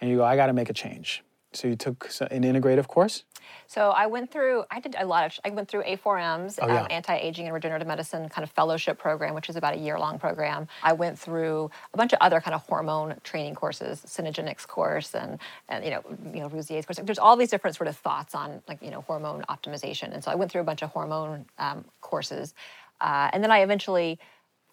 [0.00, 1.22] and you go, I got to make a change.
[1.52, 3.22] So you took an integrative course.
[3.68, 6.80] So I went through, I did a lot of, I went through A4M's, Oh, yeah.
[6.80, 10.66] um, anti-aging and regenerative medicine kind of fellowship program, which is about a year-long program.
[10.82, 15.38] I went through a bunch of other kind of hormone training courses, Synogenics course, and
[15.68, 16.02] and you know,
[16.34, 16.98] you know, Rouzier's course.
[17.04, 20.32] There's all these different sort of thoughts on like you know hormone optimization, and so
[20.32, 22.54] I went through a bunch of hormone um, courses,
[23.00, 24.18] uh, and then I eventually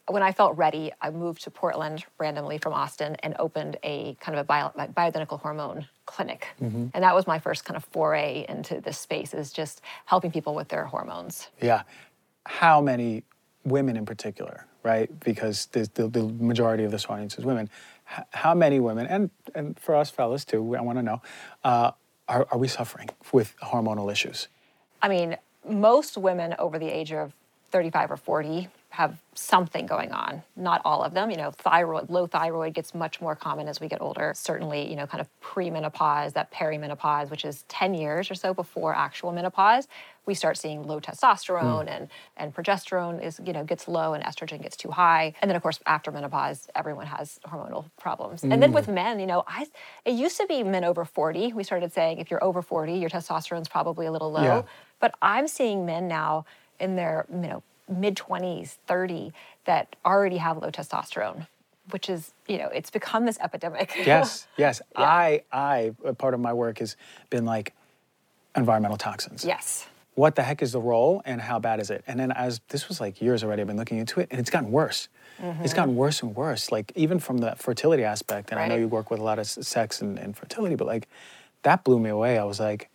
[0.07, 4.37] when I felt ready, I moved to Portland randomly from Austin and opened a kind
[4.37, 6.47] of a bio, bioidentical hormone clinic.
[6.93, 10.55] And that was my first kind of foray into this space is just helping people
[10.55, 11.49] with their hormones.
[11.61, 11.83] Yeah.
[12.45, 13.23] How many
[13.63, 15.07] women in particular, right?
[15.19, 17.69] Because the, the, the majority of this audience is women.
[18.11, 21.21] H- how many women, and, and for us fellas too, I want to know,
[21.63, 21.91] uh,
[22.27, 24.47] are, are we suffering with hormonal issues?
[25.01, 27.33] I mean, most women over the age of
[27.71, 30.43] 35 or 40 have something going on.
[30.57, 31.31] Not all of them.
[31.31, 34.33] You know, thyroid, low thyroid gets much more common as we get older.
[34.35, 38.93] Certainly, you know, kind of premenopause, that perimenopause, which is 10 years or so before
[38.93, 39.87] actual menopause,
[40.25, 41.87] we start seeing low testosterone hmm.
[41.87, 45.33] and, and progesterone is, you know, gets low and estrogen gets too high.
[45.41, 48.43] And then of course after menopause, everyone has hormonal problems.
[48.43, 48.75] And then hmm.
[48.75, 49.67] with men, you know, I
[50.03, 51.53] it used to be men over 40.
[51.53, 54.43] We started saying if you're over 40, your testosterone's probably a little low.
[54.43, 54.61] Yeah.
[54.99, 56.45] But I'm seeing men now
[56.81, 59.33] in their, you know, mid 20s, 30
[59.65, 61.47] that already have low testosterone,
[61.91, 63.93] which is, you know, it's become this epidemic.
[64.05, 64.81] Yes, yes.
[64.95, 66.95] I I part of my work has
[67.29, 67.73] been like
[68.55, 69.45] environmental toxins.
[69.45, 69.87] yes.
[70.15, 72.03] What the heck is the role and how bad is it?
[72.05, 74.49] And then as this was like years already, I've been looking into it and it's
[74.49, 75.07] gotten worse.
[75.41, 75.63] Mm-hmm.
[75.63, 76.69] It's gotten worse and worse.
[76.69, 79.47] Like even from the fertility aspect, and I know you work with a lot of
[79.47, 81.07] sex and, and fertility, but like
[81.63, 82.37] that blew me away.
[82.37, 82.89] I was like,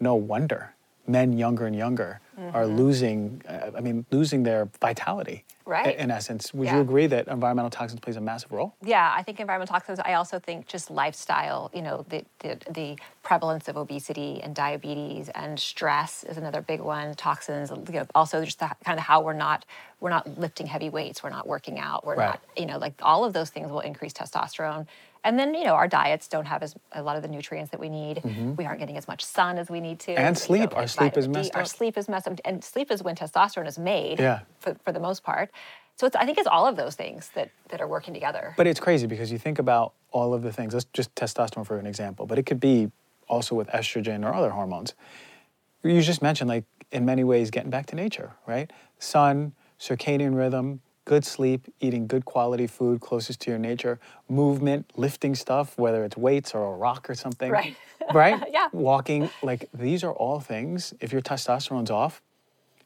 [0.00, 0.74] no wonder
[1.08, 2.20] men younger and younger
[2.52, 5.44] are losing, uh, I mean, losing their vitality.
[5.64, 5.96] Right.
[5.96, 6.76] In essence, would Yeah.
[6.76, 8.74] you agree that environmental toxins plays a massive role?
[8.82, 9.98] Yeah, I think environmental toxins.
[10.04, 11.70] I also think just lifestyle.
[11.74, 16.80] You know, the, the the prevalence of obesity and diabetes and stress is another big
[16.80, 17.14] one.
[17.14, 17.70] Toxins.
[17.70, 19.64] You know, also just the, kind of how we're not
[19.98, 21.22] we're not lifting heavy weights.
[21.22, 22.04] We're not working out.
[22.06, 22.26] We're Right.
[22.28, 22.40] not.
[22.56, 24.86] You know, like all of those things will increase testosterone.
[25.26, 27.80] And then you know our diets don't have as a lot of the nutrients that
[27.80, 28.22] we need.
[28.56, 30.12] We aren't getting as much sun as we need to.
[30.12, 30.26] Mm-hmm.
[30.26, 30.76] And sleep.
[30.76, 31.38] Our sleep is vitamin D.
[31.38, 34.20] messed Our sleep is messed up, and sleep is when testosterone is made.
[34.20, 34.40] Yeah.
[34.60, 35.50] For, for the most part.
[35.96, 38.54] So it's, I think it's all of those things that, that are working together.
[38.56, 40.74] But it's crazy because you think about all of the things.
[40.74, 42.90] Let's just testosterone for an example, but it could be
[43.28, 44.94] also with estrogen or other hormones.
[45.82, 48.70] You just mentioned, like, in many ways, getting back to nature, right?
[48.98, 55.34] Sun, circadian rhythm, good sleep, eating good quality food closest to your nature, movement, lifting
[55.34, 57.50] stuff, whether it's weights or a rock or something.
[57.50, 57.74] Right.
[58.12, 58.42] Right?
[58.52, 58.68] Yeah.
[58.72, 62.20] Walking, like, these are all things, if your testosterone's off,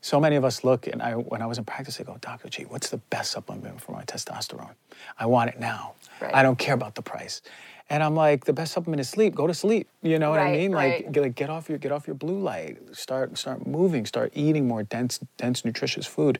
[0.01, 2.49] so many of us look, and I, when I was in practice, I go, Dr.
[2.49, 4.75] G, what's the best supplement for my testosterone?
[5.19, 5.95] I want it now.
[6.21, 6.35] Right.
[6.35, 7.43] I don't care about the price.
[7.91, 9.35] And I'm like, the best supplement is sleep.
[9.35, 9.89] Go to sleep.
[10.03, 10.73] You know what I Right, mean?
[10.73, 12.79] Like, get, like, get off your get off your blue light.
[12.93, 14.07] Start start moving.
[14.07, 16.39] Start eating more dense dense nutritious food.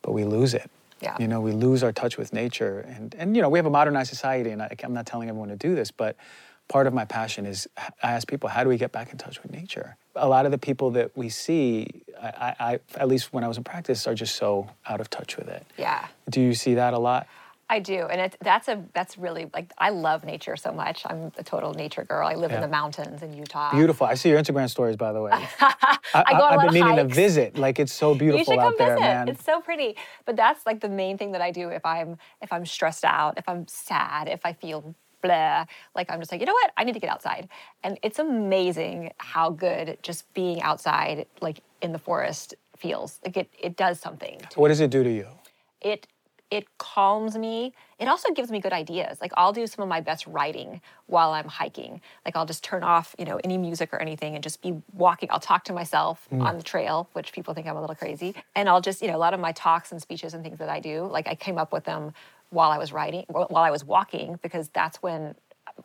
[0.00, 0.70] But we lose it.
[1.00, 1.16] Yeah.
[1.18, 3.70] You know, we lose our touch with nature, and and you know, we have a
[3.70, 6.16] modernized society, and I, I'm not telling everyone to do this, but
[6.68, 7.68] part of my passion is
[8.02, 9.96] I ask people, how do we get back in touch with nature?
[10.14, 11.88] A lot of the people that we see,
[12.20, 15.10] I, I, I at least when I was in practice, are just so out of
[15.10, 15.66] touch with it.
[15.76, 16.06] yeah.
[16.28, 17.26] Do you see that a lot?
[17.70, 21.02] I do, and it, that's a that's really like I love nature so much.
[21.06, 22.26] I'm a total nature girl.
[22.26, 23.70] I live in the mountains in Utah.
[23.72, 24.08] Beautiful.
[24.08, 25.30] I see your Instagram stories, by the way.
[25.60, 27.56] I, I go on lot been meaning to visit.
[27.56, 29.00] Like it's so You beautiful should come out there, visit.
[29.00, 29.28] man.
[29.28, 29.96] It's so pretty.
[30.24, 33.38] But that's like the main thing that I do if I'm if I'm stressed out,
[33.38, 36.72] if I'm sad, if I feel blah, like I'm just like, you know what?
[36.76, 37.48] I need to get outside.
[37.84, 43.20] And it's amazing how good just being outside, like in the forest, feels.
[43.24, 44.40] Like it it does something.
[44.56, 45.28] what does it do to you?
[45.80, 46.06] it
[46.50, 47.72] it calms me.
[47.98, 49.18] It also gives me good ideas.
[49.20, 52.00] Like I'll do some of my best writing while I'm hiking.
[52.24, 55.30] Like I'll just turn off, you know, any music or anything and just be walking.
[55.30, 56.42] I'll talk to myself mm.
[56.42, 58.34] on the trail, which people think I'm a little crazy.
[58.56, 60.68] And I'll just, you know, a lot of my talks and speeches and things that
[60.68, 62.12] I do, like I came up with them
[62.50, 65.36] while I was writing, while I was walking, because that's when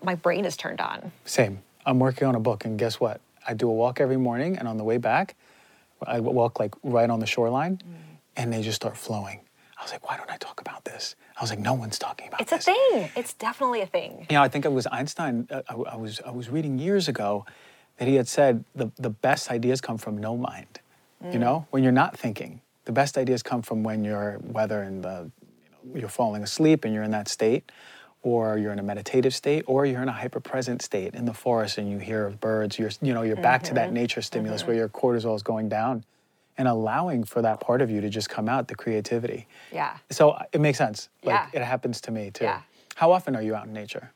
[0.04, 1.12] my brain is turned on.
[1.26, 1.62] Same.
[1.86, 3.22] I'm working on a book, and guess what?
[3.48, 5.36] I do a walk every morning, and on the way back,
[6.06, 8.18] I walk like right on the shoreline, mm.
[8.36, 9.42] and they just start flowing.
[9.78, 11.16] I was like, why don't I talk about this?
[11.38, 12.54] I was like, no one's talking about this.
[12.54, 13.10] It's a thing.
[13.16, 14.26] It's definitely a thing.
[14.30, 15.48] You know, I think it was Einstein.
[15.52, 17.46] Uh, I, I was I was reading years ago
[17.98, 20.80] that he had said the the best ideas come from no mind.
[21.32, 21.68] You know, mm.
[21.72, 25.72] when you're not thinking, the best ideas come from when you're whether in the you
[25.72, 27.72] know, you're falling asleep and you're in that state,
[28.22, 31.34] or you're in a meditative state, or you're in a hyper present state in the
[31.34, 32.78] forest and you hear birds.
[32.78, 33.96] You're you know you're back to that mm-hmm.
[33.96, 34.80] nature stimulus where mm-hmm.
[34.80, 36.04] your cortisol is going down,
[36.58, 39.48] and allowing for that part of you to just come out, the creativity.
[39.72, 39.98] Yeah.
[40.10, 41.10] So it makes sense.
[41.24, 41.62] Like Yeah.
[41.62, 42.46] it happens to me too.
[42.46, 42.62] Yeah.
[42.96, 44.12] How often are you out in nature?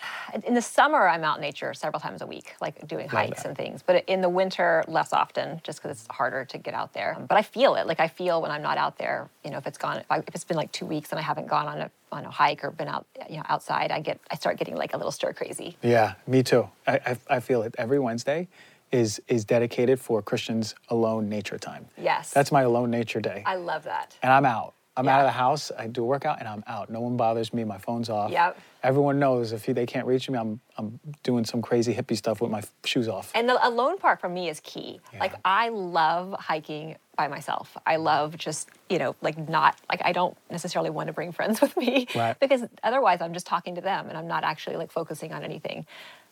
[0.44, 3.48] in the summer i'm out in nature several times a week like doing hikes that.
[3.48, 6.92] and things but in the winter less often just because it's harder to get out
[6.94, 9.58] there but i feel it like i feel when i'm not out there you know
[9.58, 11.66] if it's gone if, I, if it's been like two weeks and i haven't gone
[11.66, 14.56] on a on a hike or been out you know outside i get i start
[14.56, 16.68] getting like a little stir crazy Yeah, me too.
[16.86, 17.74] I, I, I feel it.
[17.78, 18.48] Every Wednesday
[18.92, 21.86] is is dedicated for Christian's alone nature time.
[21.96, 22.32] Yes.
[22.32, 23.42] That's my alone nature day.
[23.46, 24.74] i love that and I'm out.
[24.96, 25.72] I'm out of the house.
[25.78, 26.90] I do a workout and I'm out.
[26.90, 27.64] No one bothers me.
[27.64, 28.30] My phone's off.
[28.30, 28.58] Yep.
[28.82, 32.50] Everyone knows if they can't reach me, I'm I'm doing some crazy hippie stuff with
[32.50, 33.30] my shoes off.
[33.34, 35.00] And the alone part for me is key.
[35.18, 37.76] Like I love hiking by myself.
[37.86, 41.60] I love just, you know, like not like I don't necessarily want to bring friends
[41.60, 42.38] with me Right.
[42.40, 45.86] because otherwise I'm just talking to them and I'm not actually like focusing on anything.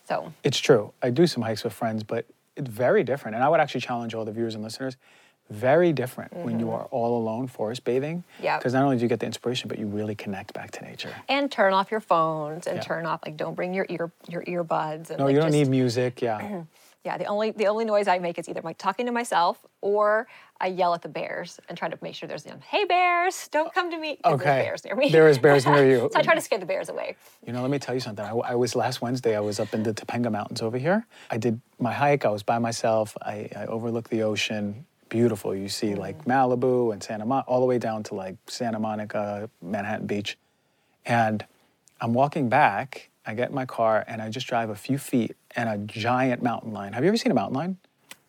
[0.09, 0.93] So, It's true.
[1.03, 2.25] I do some hikes with friends, but
[2.59, 3.35] it's very different.
[3.37, 4.97] And I would actually challenge all the viewers and listeners.
[5.51, 8.23] Very different when you are all alone forest bathing.
[8.43, 8.59] Mm-hmm.
[8.59, 11.15] Because not only do you get the inspiration, but you really connect back to nature.
[11.29, 12.83] and turn off your phones and Yeah.
[12.83, 15.59] turn off like don't bring your ear your earbuds and No, like, you don't just-
[15.65, 16.21] need music.
[16.21, 16.65] Yeah.
[17.05, 20.27] Yeah, the only the only noise I make is either like talking to myself or
[20.61, 23.73] I yell at the bears and try to make sure there's know, hey bears, don't
[23.73, 24.19] come to me.
[24.25, 24.45] Okay.
[24.45, 25.09] There's bears near me.
[25.11, 26.11] There is bears near you.
[26.13, 27.17] so I try to scare the bears away.
[27.47, 28.25] You know, let me tell you something.
[28.25, 29.37] I, I was last Wednesday.
[29.37, 31.07] I was up in the Topanga Mountains over here.
[31.31, 32.25] I did my hike.
[32.25, 33.17] I was by myself.
[33.23, 34.85] I, I overlooked the ocean.
[35.09, 35.55] Beautiful.
[35.55, 36.01] You see mm-hmm.
[36.01, 40.37] like Malibu and Santa Monica, all the way down to like Santa Monica, Manhattan Beach.
[41.07, 41.47] And
[42.01, 43.11] I'm walking back.
[43.25, 46.43] I get in my car and I just drive a few feet and a giant
[46.43, 46.93] mountain lion.
[46.93, 47.79] Have you ever seen a mountain lion?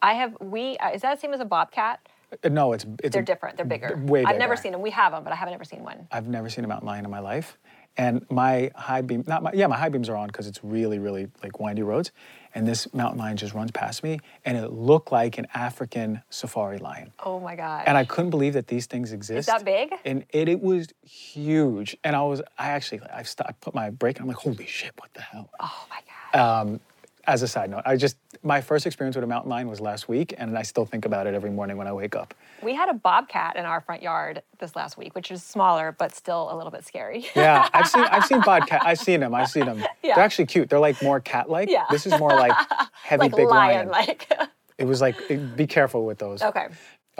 [0.02, 2.00] I have we uh, is that the same as a bobcat?
[2.44, 3.58] Uh, No, it's it's They're a- different.
[3.58, 3.96] They're bigger.
[4.06, 4.30] way bigger.
[4.34, 4.82] I've never seen them.
[4.82, 6.08] We have them, but I haven't ever seen one.
[6.12, 7.58] I've never seen a mountain lion in my life.
[7.98, 11.00] And my high beam, not my, yeah, my high beams are on because it's really,
[11.00, 12.12] really like windy roads.
[12.56, 16.78] and this mountain lion just runs past me, and it looked like an African safari
[16.78, 17.12] lion.
[17.26, 17.84] Oh my god.
[17.88, 19.48] And I couldn't believe that these things exist.
[19.48, 19.94] that big?
[20.06, 21.98] And it, it was huge.
[22.04, 24.66] And I was, I actually, I, st- I put my brake and I'm like, holy
[24.66, 25.50] shit, what the hell?
[25.60, 26.00] Oh my
[26.34, 26.62] god.
[26.62, 26.80] Um,
[27.30, 30.10] as a side note, I just, my first experience with a mountain lion was last
[30.10, 32.34] week, and I still think about it every morning when I wake up.
[32.64, 36.14] we had a bobcat in our front yard this last week, which is smaller but
[36.16, 37.28] still a little bit scary.
[37.36, 39.84] Yeah, I've seen, I've seen bobcat, I've seen them, I've seen them.
[40.04, 40.16] Yeah.
[40.16, 40.70] They're actually cute.
[40.70, 41.70] They're like more cat-like.
[41.70, 41.84] Yeah.
[41.92, 42.54] This is more like
[43.04, 44.32] heavy, like big lion, like.
[44.78, 45.16] It was like,
[45.56, 46.42] be careful with those.
[46.42, 46.68] okay.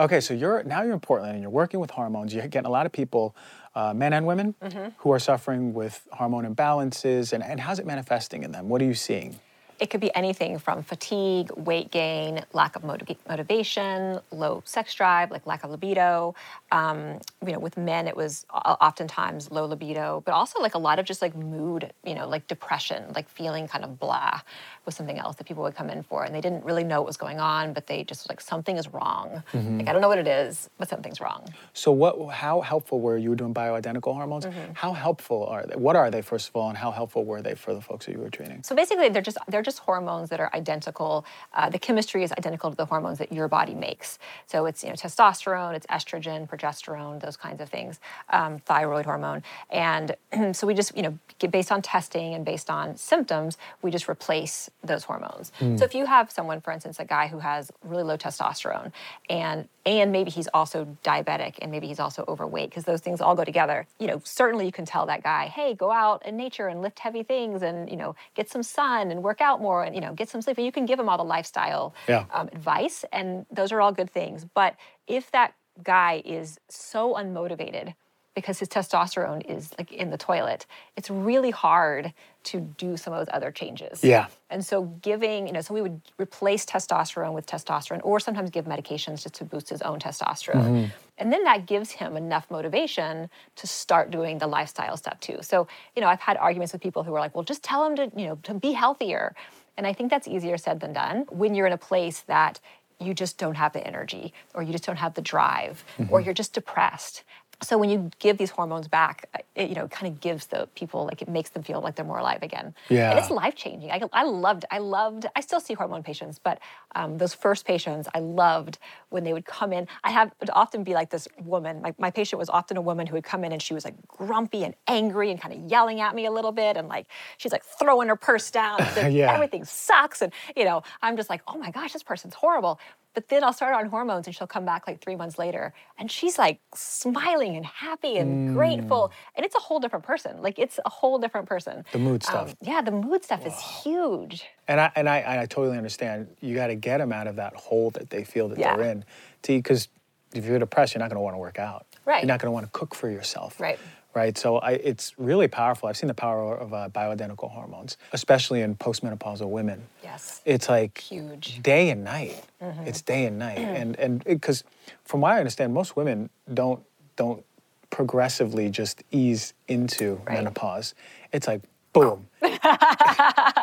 [0.00, 2.32] Okay, so you're now you're in Portland and you're working with hormones.
[2.34, 3.36] You're getting a lot of people,
[3.74, 4.88] uh, men and women, Mm-hmm.
[4.96, 7.34] who are suffering with hormone imbalances.
[7.34, 8.68] And, and how's it manifesting in them?
[8.70, 9.38] What are you seeing?
[9.80, 15.30] It could be anything from fatigue, weight gain, lack of motiv- motivation, low sex drive,
[15.30, 16.34] like lack of libido.
[16.70, 20.98] Um, you know, with men, it was oftentimes low libido, but also like a lot
[20.98, 24.40] of just like mood, you know, like depression, like feeling kind of blah
[24.84, 26.24] was something else that people would come in for.
[26.24, 28.88] And they didn't really know what was going on, but they just like, something is
[28.88, 29.42] wrong.
[29.78, 31.46] Like, I don't know what it is, but something's wrong.
[31.72, 32.32] So what?
[32.32, 34.46] How helpful were you doing bioidentical hormones?
[34.46, 34.72] Mm-hmm.
[34.74, 35.76] How helpful are they?
[35.76, 38.12] What are they first of all, and how helpful were they for the folks that
[38.12, 38.62] you were treating?
[38.62, 41.24] So basically, they're just they're just hormones that are identical.
[41.54, 44.18] Uh, the chemistry is identical to the hormones that your body makes.
[44.46, 48.00] So it's you know testosterone, it's estrogen, progesterone, those kinds of things,
[48.30, 50.16] um, thyroid hormone, and
[50.52, 54.08] so we just you know get based on testing and based on symptoms, we just
[54.08, 55.52] replace those hormones.
[55.78, 58.92] So if you have someone, for instance, a guy who has really low testosterone,
[59.28, 63.34] and and maybe he's also diabetic and maybe he's also overweight because those things all
[63.34, 66.68] go together you know certainly you can tell that guy hey go out in nature
[66.68, 69.94] and lift heavy things and you know get some sun and work out more and
[69.94, 72.24] you know get some sleep and you can give him all the lifestyle Yeah.
[72.32, 74.74] um, advice and those are all good things but
[75.06, 77.94] if that guy is so unmotivated
[78.34, 80.66] because his testosterone is like in the toilet
[80.96, 82.12] it's really hard
[82.42, 84.26] to do some of those other changes Yeah.
[84.48, 88.64] and so giving, you know, so we would replace testosterone with testosterone or sometimes give
[88.64, 90.54] medications just to boost his own testosterone.
[90.54, 90.86] Mm-hmm.
[91.18, 95.38] And then that gives him enough motivation to start doing the lifestyle stuff too.
[95.42, 97.96] So, you know, I've had arguments with people who are like, well, just tell him
[97.96, 99.34] to, you know, to be healthier.
[99.76, 102.58] And I think that's easier said than done when you're in a place that
[102.98, 106.12] you just don't have the energy or you just don't have the drive mm-hmm.
[106.12, 107.24] or you're just depressed.
[107.62, 111.04] So when you give these hormones back, it, you know, kind of gives the people
[111.04, 112.74] like it makes them feel like they're more alive again.
[112.88, 113.10] Yeah.
[113.10, 113.90] And it's life changing.
[113.90, 116.58] I, I loved, I loved, I still see hormone patients, but
[116.94, 118.78] um, those first patients, I loved
[119.10, 119.88] when they would come in.
[120.04, 121.82] I have it would often be like this woman.
[121.82, 123.94] My, my patient was often a woman who would come in and she was like
[124.08, 127.06] grumpy and angry and kind of yelling at me a little bit, and like
[127.36, 128.80] she's like throwing her purse down.
[128.96, 129.32] and Yeah.
[129.32, 132.80] Everything sucks, and you know, I'm just like, oh my gosh, this person's horrible.
[133.12, 136.10] But then I'll start on hormones and she'll come back like three months later and
[136.10, 139.10] she's like smiling and happy and grateful.
[139.34, 140.40] And it's a whole different person.
[140.40, 141.78] Like it's a whole different person.
[141.78, 141.92] Mm.
[141.92, 142.50] The mood stuff.
[142.50, 144.44] Um, yeah, the mood stuff is huge.
[144.68, 146.28] And I and I, I totally understand.
[146.40, 148.76] You got to get them out of that hole that they feel that Yeah.
[148.76, 149.04] they're in.
[149.42, 149.88] Because
[150.32, 151.86] if you're depressed, you're not going to want to work out.
[152.04, 152.22] Right.
[152.22, 153.58] You're not going to want to cook for yourself.
[153.60, 153.78] Right.
[154.12, 154.36] Right.
[154.36, 155.88] So I, it's really powerful.
[155.88, 159.82] I've seen the power of uh, bioidentical hormones, especially in postmenopausal women.
[160.02, 160.40] Yes.
[160.44, 161.62] It's like Huge.
[161.62, 162.42] day and night.
[162.60, 162.88] Mm-hmm.
[162.88, 164.64] It's day and night, and and because
[165.04, 166.82] from what I understand, most women don't
[167.16, 167.44] don't
[167.90, 170.34] progressively just ease into Right.
[170.34, 170.94] menopause.
[171.32, 172.26] It's like boom.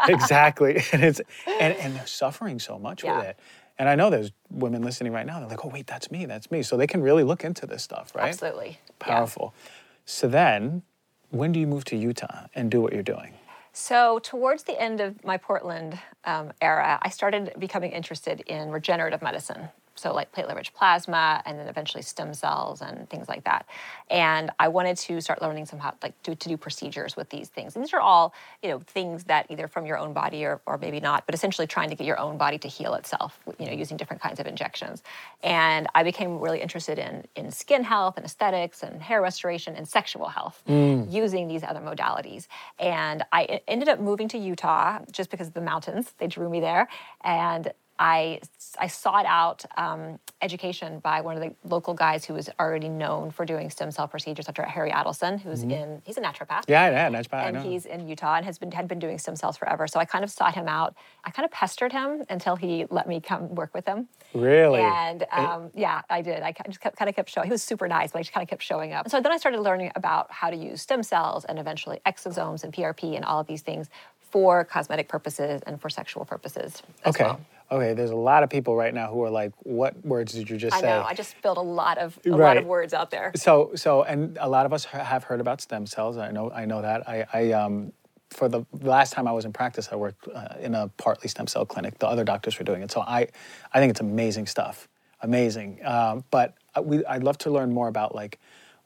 [0.07, 1.21] exactly, and it's
[1.59, 3.17] and, and they're suffering so much Yeah.
[3.17, 3.39] with it.
[3.79, 5.39] And I know there's women listening right now.
[5.39, 6.25] They're like, "Oh, wait, that's me.
[6.25, 8.29] That's me." So they can really look into this stuff, right?
[8.29, 8.79] Absolutely.
[9.05, 9.51] Yeah.
[10.09, 10.83] So then,
[11.31, 13.33] when do you move to Utah and do what you're doing?
[13.73, 19.21] So, towards the end of my Portland um, era, I started becoming interested in regenerative
[19.21, 19.67] medicine.
[19.97, 23.65] So, like platelet rich plasma and then eventually stem cells and things like that.
[24.09, 27.75] And I wanted to start learning somehow, like to, to do procedures with these things.
[27.75, 30.77] And these are all, you know, things that either from your own body or, or
[30.77, 33.71] maybe not, but essentially trying to get your own body to heal itself, you know,
[33.71, 35.03] using different kinds of injections.
[35.43, 39.87] And I became really interested in, in skin health and aesthetics and hair restoration and
[39.87, 41.11] sexual health mm.
[41.11, 42.47] using these other modalities.
[42.79, 46.13] And i ended up moving to Utah just because of the mountains.
[46.17, 46.87] They drew me there.
[47.23, 48.41] And I,
[48.79, 53.31] I sought out um, education by one of the local guys who was already known
[53.31, 54.63] for doing stem cell procedures, Dr.
[54.63, 57.61] Harry Adelson, who's in, he's a naturopath Yeah, yeah, I and know.
[57.63, 59.87] he's in Utah and has been had been doing stem cells forever.
[59.87, 60.95] So I kind of sought him out.
[61.23, 64.07] I kind of pestered him until he let me come work with him.
[64.33, 64.81] Really?
[64.81, 66.41] And um, yeah, I did.
[66.43, 67.47] I just kept, kind of kept showing.
[67.47, 69.09] He was super nice, but I just kind of kept showing up.
[69.09, 72.71] So then I started learning about how to use stem cells and eventually exosomes and
[72.73, 73.89] PRP and all of these things
[74.31, 76.83] for cosmetic purposes and for sexual purposes.
[77.03, 77.23] As Okay.
[77.23, 77.39] Well.
[77.69, 77.93] Okay.
[77.93, 80.75] There's a lot of people right now who are like, "What words did you just
[80.75, 81.03] I say?" know.
[81.05, 83.31] I just spilled a lot of a lot of words out there.
[83.35, 86.17] So, so, and a lot of us have heard about stem cells.
[86.17, 87.07] I know, I know that.
[87.07, 87.91] I, I, um,
[88.29, 91.47] for the last time I was in practice, I worked uh, in a partly stem
[91.47, 91.99] cell clinic.
[91.99, 93.27] The other doctors were doing it, so I,
[93.73, 94.87] I think it's amazing stuff.
[95.21, 95.79] Amazing.
[95.83, 98.39] Um, but we, I'd love to learn more about like,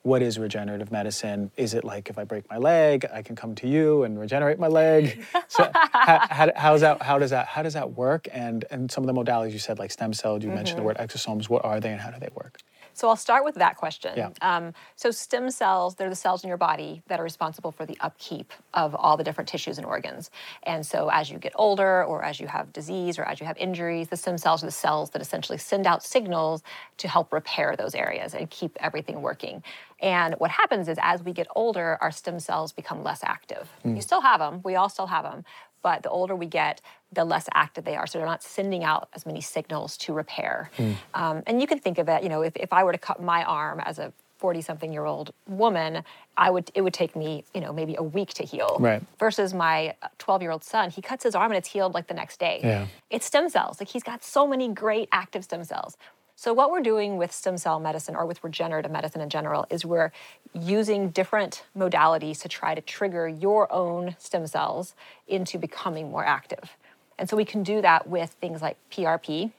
[0.03, 1.51] what is regenerative medicine?
[1.57, 4.59] Is it like if I break my leg, I can come to you and regenerate
[4.59, 5.23] my leg?
[5.47, 7.01] So how, how, how's that?
[7.01, 7.45] How does that?
[7.45, 8.29] How does that work?
[8.31, 10.41] And and some of the modalities you said, like stem cell.
[10.41, 10.87] You mentioned the mm-hmm.
[10.87, 11.49] word exosomes.
[11.49, 12.61] What are they, and how do they work?
[12.93, 14.13] So I'll start with that question.
[14.15, 14.29] Yeah.
[14.41, 17.97] Um, so stem cells, they're the cells in your body that are responsible for the
[18.01, 20.31] upkeep of all the different tissues and organs.
[20.63, 23.57] And so as you get older or as you have disease or as you have
[23.57, 26.63] injuries, the stem cells are the cells that essentially send out signals
[26.97, 29.63] to help repair those areas and keep everything working.
[29.99, 33.69] And what happens is as we get older, our stem cells become less active.
[33.95, 35.43] You still have them, we all still have them,
[35.83, 36.81] but the older we get,
[37.11, 38.07] the less active they are.
[38.07, 40.71] So they're not sending out as many signals to repair.
[41.13, 43.21] Um, and you can think of it, you know, if, if I were to cut
[43.21, 46.03] my arm as a 40 something year old woman,
[46.35, 48.77] I would it would take me, you know, maybe a week to heal.
[48.79, 49.03] Right.
[49.19, 52.15] Versus my 12 year old son, he cuts his arm and it's healed like the
[52.15, 52.59] next day.
[52.63, 52.87] Yeah.
[53.11, 53.79] It's stem cells.
[53.79, 55.95] Like he's got so many great active stem cells.
[56.35, 59.85] So what we're doing with stem cell medicine or with regenerative medicine in general is
[59.85, 60.11] we're
[60.55, 64.95] using different modalities to try to trigger your own stem cells
[65.27, 66.77] into becoming more active.
[67.21, 69.51] And so we can do that with things like PRP,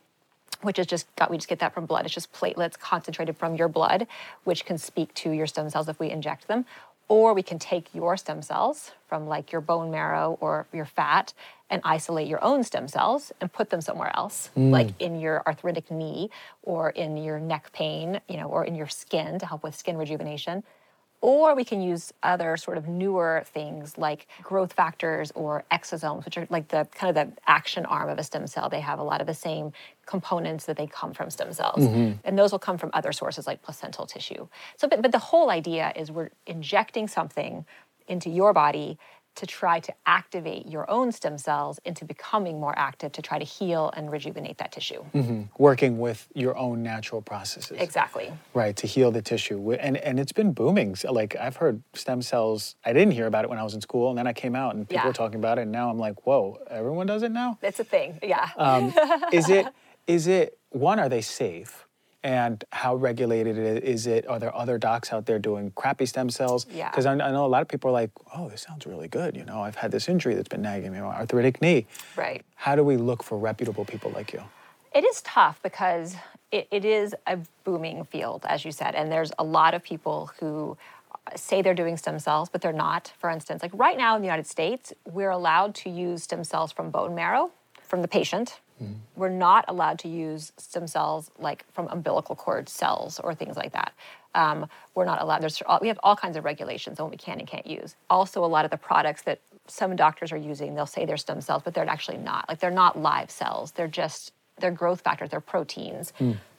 [0.62, 2.04] which is just got we just get that from blood.
[2.04, 4.08] It's just platelets concentrated from your blood,
[4.42, 6.66] which can speak to your stem cells if we inject them.
[7.06, 11.34] Or we can take your stem cells from like your bone marrow or your fat
[11.70, 14.70] and isolate your own stem cells and put them somewhere else, mm.
[14.70, 16.30] like in your arthritic knee
[16.64, 19.96] or in your neck pain, you know, or in your skin to help with skin
[19.96, 20.64] rejuvenation.
[21.22, 26.36] Or we can use other sort of newer things like growth factors or exosomes, which
[26.36, 28.68] are like the kind of the action arm of a stem cell.
[28.68, 29.72] They have a lot of the same
[30.04, 31.84] components that they come from stem cells.
[31.84, 32.18] Mm-hmm.
[32.24, 34.48] And those will come from other sources like placental tissue.
[34.76, 37.64] So, but, but the whole idea is we're injecting something
[38.08, 38.98] into your body
[39.34, 43.44] to try to activate your own stem cells into becoming more active to try to
[43.44, 45.02] heal and rejuvenate that tissue.
[45.58, 47.78] Working with your own natural processes.
[47.80, 48.32] Exactly.
[48.54, 49.72] Right, to heal the tissue.
[49.72, 50.96] And, and it's been booming.
[51.08, 54.10] Like, I've heard stem cells, I didn't hear about it when I was in school,
[54.10, 55.06] and then I came out and people Yeah.
[55.08, 57.58] were talking about it, and now I'm like, whoa, everyone does it now?
[57.62, 58.18] It's a thing.
[58.22, 58.50] Yeah.
[58.56, 58.92] Um,
[59.32, 59.66] is it,
[60.06, 61.86] is it, one, are they safe?
[62.24, 64.28] And how regulated is it?
[64.28, 66.66] Are there other docs out there doing crappy stem cells?
[66.70, 66.88] Yeah.
[66.88, 69.36] Because I, know a lot of people are like, oh, this sounds really good.
[69.36, 71.86] You know, I've had this injury that's been nagging me, my arthritic knee.
[72.16, 72.44] right.
[72.54, 74.42] How do we look for reputable people like you?
[74.94, 76.14] It is tough because
[76.52, 80.30] it, it is a booming field, as you said, and there's a lot of people
[80.38, 80.76] who
[81.26, 83.12] uh, say they're doing stem cells, but they're not.
[83.18, 86.70] For instance, like right now in the United States, we're allowed to use stem cells
[86.70, 87.50] from bone marrow
[87.82, 88.60] from the patient.
[89.14, 93.72] We're not allowed to use stem cells like from umbilical cord cells or things like
[93.72, 93.92] that.
[94.34, 95.42] Um, we're not allowed.
[95.42, 97.96] There's all, we have all kinds of regulations on what we can and can't use.
[98.08, 101.40] Also, a lot of the products that some doctors are using, they'll say they're stem
[101.40, 102.48] cells, but they're actually not.
[102.48, 103.72] Like they're not live cells.
[103.72, 105.30] They're just they're growth factors.
[105.30, 106.12] They're proteins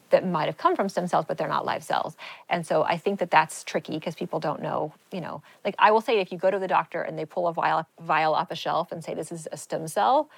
[0.10, 2.16] that might have come from stem cells, but they're not live cells.
[2.50, 4.94] And so I think that that's tricky because people don't know.
[5.12, 7.48] You know, like I will say, if you go to the doctor and they pull
[7.48, 10.30] a vial, vial off a shelf and say this is a stem cell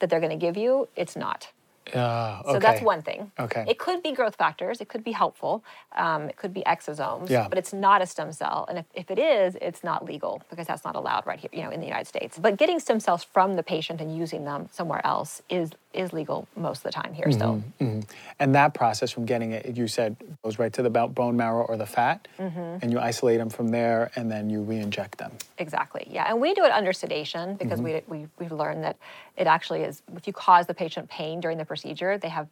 [0.00, 1.52] that they're going to give you, it's not.
[1.94, 3.32] Uh, So that's one thing.
[3.38, 3.64] Okay.
[3.66, 4.80] It could be growth factors.
[4.80, 5.64] It could be helpful.
[5.96, 7.28] Um, it could be exosomes.
[7.30, 7.48] Yeah.
[7.48, 8.64] But it's not a stem cell.
[8.68, 11.62] And if, if it is, it's not legal because that's not allowed right here, you
[11.64, 12.38] know, in the United States.
[12.38, 16.46] But getting stem cells from the patient and using them somewhere else is is legal
[16.56, 17.62] most of the time here still.
[17.80, 18.00] Mm-hmm, mm-hmm.
[18.38, 21.76] And that process from getting it, you said, goes right to the bone marrow or
[21.76, 22.78] the fat, Mm-hmm.
[22.82, 25.32] and you isolate them from there, and then you re-inject them.
[25.58, 26.06] Exactly.
[26.10, 28.10] Yeah, and we do it under sedation because mm-hmm.
[28.12, 28.96] we, we we've learned that
[29.36, 30.02] it actually is.
[30.16, 32.48] If you cause the patient pain during the procedure, they have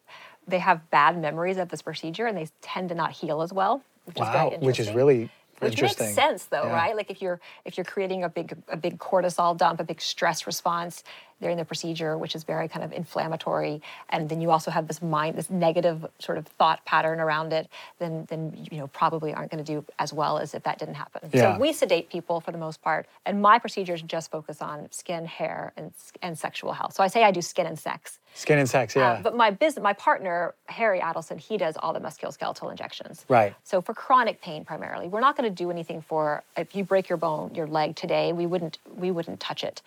[0.46, 3.82] they have bad memories of this procedure and they tend to not heal as well.
[4.04, 5.30] Which is Wow, which is really
[5.60, 6.72] Which makes sense though, Yeah.
[6.72, 6.96] right?
[6.96, 10.46] Like if you're if you're creating a big a big cortisol dump, a big stress
[10.46, 11.04] response
[11.40, 13.80] during the procedure, which is very kind of inflammatory,
[14.10, 17.68] and then you also have this mind, this negative sort of thought pattern around it,
[17.98, 20.94] then then you know probably aren't going to do as well as if that didn't
[20.94, 21.28] happen.
[21.32, 21.54] Yeah.
[21.54, 25.26] So we sedate people for the most part, and my procedures just focus on skin,
[25.26, 26.94] hair, and and sexual health.
[26.94, 28.18] So I say I do skin and sex.
[28.34, 29.12] Skin and sex, yeah.
[29.12, 33.24] Uh, but my business, my partner Harry Adelson, he does all the musculoskeletal injections.
[33.28, 33.54] Right.
[33.64, 37.08] So for chronic pain primarily, we're not going to do anything for if you break
[37.08, 39.82] your bone, your leg today, we wouldn't we wouldn't touch it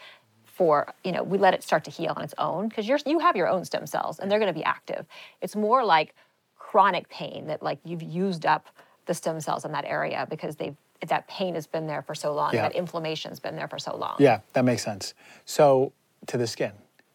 [0.53, 3.19] for, you know, we let it start to heal on its own because you're you
[3.19, 5.05] have your own stem cells and they're going to be active.
[5.41, 6.13] It's more like
[6.57, 8.67] chronic pain that like you've used up
[9.05, 10.75] the stem cells in that area because they've
[11.07, 12.61] that pain has been there for so long, Yeah.
[12.61, 14.17] that inflammation's been there for so long.
[14.19, 15.15] yeah, that makes sense.
[15.45, 15.93] So,
[16.27, 16.73] to the skin.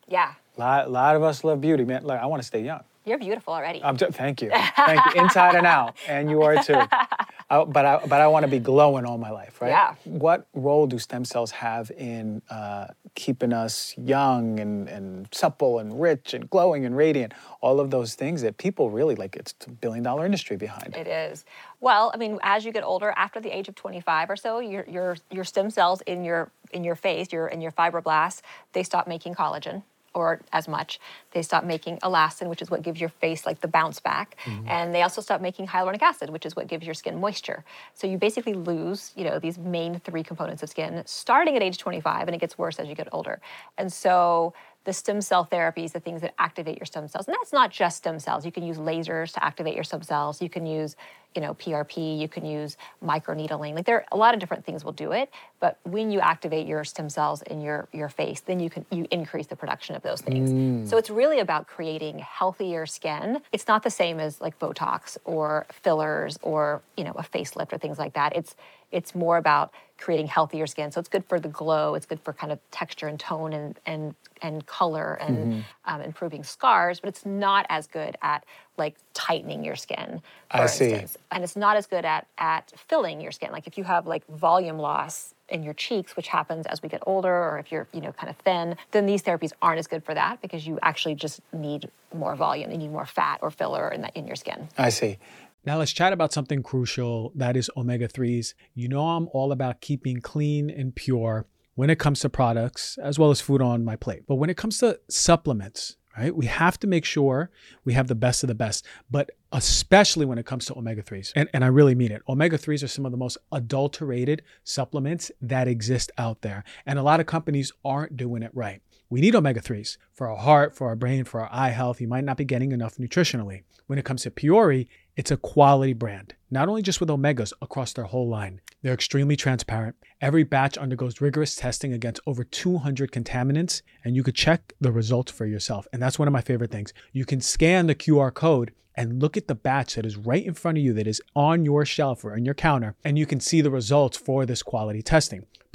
[0.09, 0.33] Yeah.
[0.57, 2.03] A lot, lot of us love beauty, man.
[2.03, 2.83] Like, I want to stay young.
[3.07, 3.81] You're beautiful already.
[3.81, 4.51] Thank you.
[4.77, 5.23] Thank you.
[5.23, 5.97] Inside and out.
[6.09, 6.75] And you are too.
[6.75, 9.69] I, but I but I want to be glowing all my life, right?
[9.69, 9.95] Yeah.
[10.05, 16.01] What role do stem cells have in uh, keeping us young and, and supple and
[16.01, 17.33] rich and glowing and radiant?
[17.61, 19.37] All of those things that people really like.
[19.37, 20.97] It's a billion dollar industry behind.
[20.97, 21.45] It is.
[21.79, 24.85] Well, I mean, as you get older, after the age of 25 or so, your
[24.89, 28.43] your your stem cells in your in your face, your in your fibroblasts,
[28.73, 29.85] they stop making collagen
[30.17, 30.99] or as much.
[31.33, 34.69] They stop making elastin, which is what gives your face like the bounce back, mm-hmm.
[34.69, 37.65] and they also stop making hyaluronic acid, which is what gives your skin moisture.
[37.95, 41.79] So you basically lose, you know, these main three components of skin starting at age
[41.79, 43.41] 25, and it gets worse as you get older.
[43.77, 44.55] And so
[44.87, 47.27] the stem cell therapies, the things that activate your stem cells.
[47.27, 48.47] And that's not just stem cells.
[48.47, 50.41] You can use lasers to activate your stem cells.
[50.41, 50.95] You can use,
[51.35, 52.19] you know, PRP.
[52.19, 53.75] You can use microneedling.
[53.75, 55.29] Like there are a lot of different things will do it.
[55.59, 59.09] But when you activate your stem cells in your your face, then you can you
[59.11, 60.51] increase the production of those things.
[60.51, 60.89] Mm.
[60.89, 63.43] So it's really about creating healthier skin.
[63.51, 67.79] It's not the same as like Botox or fillers or you know a facelift or
[67.79, 68.37] things like that.
[68.37, 68.55] It's
[68.93, 70.91] it's more about creating healthier skin.
[70.93, 71.95] So it's good for the glow.
[71.95, 75.61] It's good for kind of texture and tone and and and color and mm-hmm.
[75.87, 77.01] um, improving scars.
[77.01, 78.45] But it's not as good at
[78.77, 80.21] like tightening your skin,
[80.51, 81.13] for I instance.
[81.13, 81.19] See.
[81.31, 83.53] And it's not as good at at filling your skin.
[83.53, 87.03] Like if you have like volume loss in your cheeks, which happens as we get
[87.07, 90.05] older, or if you're you know kind of thin, then these therapies aren't as good
[90.05, 92.71] for that because you actually just need more volume.
[92.71, 94.69] You need more fat or filler in that in your skin.
[94.77, 95.19] I see.
[95.67, 98.55] Now let's chat about something crucial that is omega 3s.
[98.75, 103.19] You know, I'm all about keeping clean and pure when it comes to products as
[103.19, 104.23] well as food on my plate.
[104.29, 107.51] But when it comes to supplements, right, we have to make sure
[107.85, 111.33] we have the best of the best, but especially when it comes to omega 3s.
[111.35, 112.23] And, and I really mean it.
[112.29, 116.63] Omega 3s are some of the most adulterated supplements that exist out there.
[116.87, 118.83] And a lot of companies aren't doing it right.
[119.09, 122.01] We need omega 3s for our heart, for our brain, for our eye health.
[122.01, 123.63] You might not be getting enough nutritionally.
[123.87, 127.93] When it comes to Puori, it's a quality brand, not only just with omegas across
[127.93, 128.61] their whole line.
[128.83, 129.95] They're extremely transparent.
[130.21, 135.31] Every batch undergoes rigorous testing against over 200 contaminants, and you could check the results
[135.31, 135.87] for yourself.
[135.93, 136.93] And that's one of my favorite things.
[137.13, 140.55] You can scan the QR code and look at the batch that is right in
[140.55, 143.39] front of you that is on your shelf or on your counter, and you can
[143.39, 145.47] see the results for this quality testing.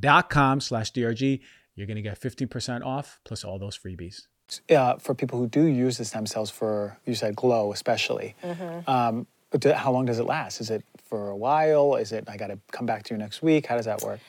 [0.00, 1.40] dot com slash DRG.
[1.74, 4.26] You're going to get 15% off plus all those freebies.
[4.68, 8.90] Uh, for people who do use the stem cells for, you said glow especially, mm-hmm.
[8.90, 9.26] um,
[9.58, 10.60] do, how long does it last?
[10.60, 11.96] Is it for a while?
[11.96, 13.66] Is it, I got to come back to you next week?
[13.66, 14.20] How does that work?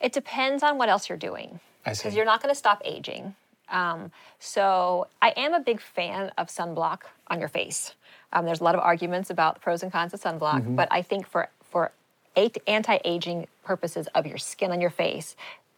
[0.00, 1.60] It depends on what else you're doing.
[1.84, 3.34] Because you're not going to stop aging.
[3.70, 7.94] Um, so I am a big fan of sunblock on your face.
[8.32, 10.76] Um, there's a lot of arguments about the pros and cons of sunblock, mm-hmm.
[10.76, 11.92] but I think for for
[12.36, 15.36] anti-aging purposes of your skin on your face,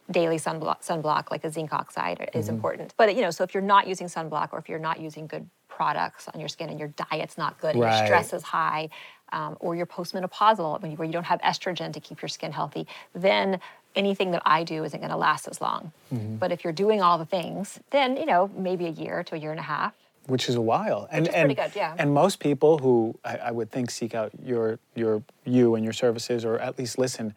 [0.09, 2.55] daily sunblock, sunblock like a zinc oxide is mm-hmm.
[2.55, 2.93] important.
[2.97, 5.45] But you know, so if you're not using sunblock or if you're not using good
[5.67, 7.97] products on your skin and your diet's not good and Right.
[7.97, 8.89] your stress is high,
[9.33, 12.51] um, or you're postmenopausal when you- where you don't have estrogen to keep your skin
[12.53, 13.59] healthy, then
[13.95, 15.91] anything that I do isn't going to last as long.
[16.13, 16.37] Mm-hmm.
[16.37, 19.37] But if you're doing all the things, then you know maybe a year to a
[19.37, 19.93] year and a half.
[20.27, 21.01] which is a while.
[21.11, 21.95] And and, pretty good, yeah.
[22.01, 22.95] and most people who
[23.31, 25.23] I, I would think seek out your your
[25.57, 27.33] you and your services or at least listen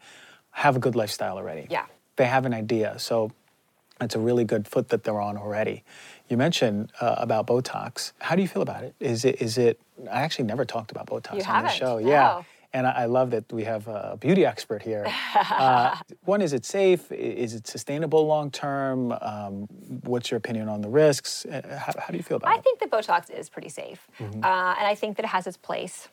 [0.63, 1.67] have a good lifestyle already.
[1.69, 1.85] Yeah.
[2.15, 2.97] They have an idea.
[2.97, 3.31] So
[4.01, 5.83] it's a really good foot that they're on already.
[6.29, 8.13] You mentioned uh, about Botox.
[8.19, 8.95] How do you feel about it?
[8.99, 9.79] Is it is it
[10.11, 11.99] I actually never talked about Botox You on the show.
[11.99, 12.07] No.
[12.09, 12.43] Yeah.
[12.73, 15.05] And I, I love that we have a beauty expert here.
[15.51, 17.11] Uh, one, is it safe?
[17.11, 19.11] Is it sustainable long term?
[19.21, 19.67] Um,
[20.11, 21.45] what's your opinion on the risks?
[21.45, 22.59] Uh, How, how do you feel about I it?
[22.59, 24.43] I think that Botox is pretty safe, Mm-hmm.
[24.43, 26.07] uh, and I think that it has its place.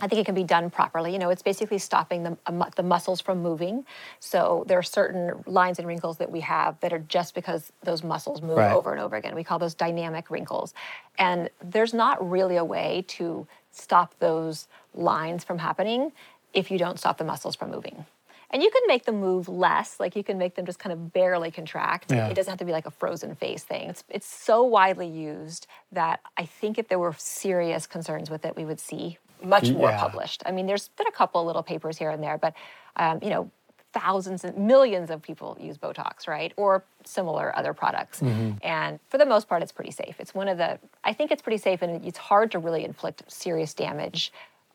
[0.00, 1.12] I think it can be done properly.
[1.12, 2.36] You know, it's basically stopping the,
[2.76, 3.84] the muscles from moving.
[4.20, 8.04] So there are certain lines and wrinkles that we have that are just because those
[8.04, 8.72] muscles move Right.
[8.72, 9.34] over and over again.
[9.34, 10.72] We call those dynamic wrinkles.
[11.18, 16.12] And there's not really a way to stop those lines from happening
[16.54, 18.04] if you don't stop the muscles from moving.
[18.50, 21.12] And you can make them move less, like you can make them just kind of
[21.12, 22.10] barely contract.
[22.10, 22.28] Yeah.
[22.28, 23.90] It doesn't have to be like a frozen face thing.
[23.90, 28.56] It's, it's so widely used that I think if there were serious concerns with it,
[28.56, 29.98] we would see much more Yeah.
[30.00, 30.42] published.
[30.46, 32.54] I mean, there's been a couple little papers here and there, but
[32.96, 33.50] um, you know,
[33.92, 36.52] thousands and millions of people use Botox, right?
[36.56, 38.20] Or similar other products.
[38.62, 40.16] And for the most part, it's pretty safe.
[40.20, 43.22] It's one of the, I think it's pretty safe and it's hard to really inflict
[43.32, 44.30] serious damage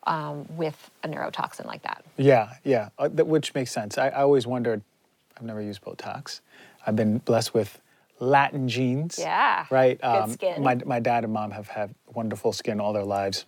[0.07, 2.03] um, with a neurotoxin like that.
[2.17, 3.97] Yeah, yeah, uh, that, which makes sense.
[3.97, 4.81] I, I always wondered,
[5.37, 6.41] I've never used Botox.
[6.85, 7.79] I've been blessed with
[8.19, 9.17] Latin genes.
[9.19, 10.03] Yeah, Right?
[10.03, 10.63] Um, good skin.
[10.63, 13.45] My, my dad and mom have had wonderful skin all their lives.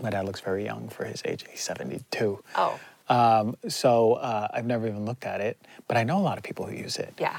[0.00, 1.44] My dad looks very young for his age.
[1.50, 2.42] He's 72.
[2.56, 2.78] Oh,
[3.08, 6.44] Um, so uh, I've never even looked at it, but I know a lot of
[6.44, 7.14] people who use it.
[7.18, 7.38] yeah.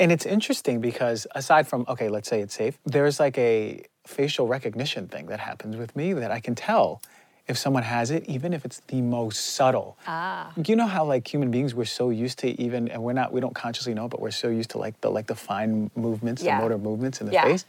[0.00, 4.46] And it's interesting because aside from, okay, let's say it's safe, there's like a facial
[4.46, 7.02] recognition thing that happens with me that I can tell
[7.48, 9.96] if someone has it, even if it's the most subtle.
[10.06, 10.52] Ah.
[10.64, 13.40] You know how like human beings we're so used to even and we're not we
[13.40, 16.56] don't consciously know, but we're so used to like the like the fine movements, Yeah.
[16.58, 17.42] the motor movements in the Yeah.
[17.44, 17.64] face.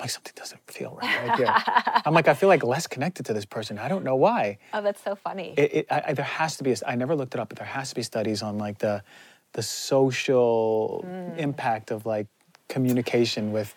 [0.00, 1.18] Like, something doesn't feel right.
[1.28, 1.54] right here.
[2.06, 3.78] I'm like, I feel like less connected to this person.
[3.78, 5.54] I don't know why Oh, that's so funny.
[5.56, 6.72] it, it, I, I- there has to be.
[6.72, 9.02] A, I never looked it up, but there has to be studies on like the
[9.54, 11.38] the social Mm.
[11.38, 12.26] impact of like
[12.68, 13.74] communication with.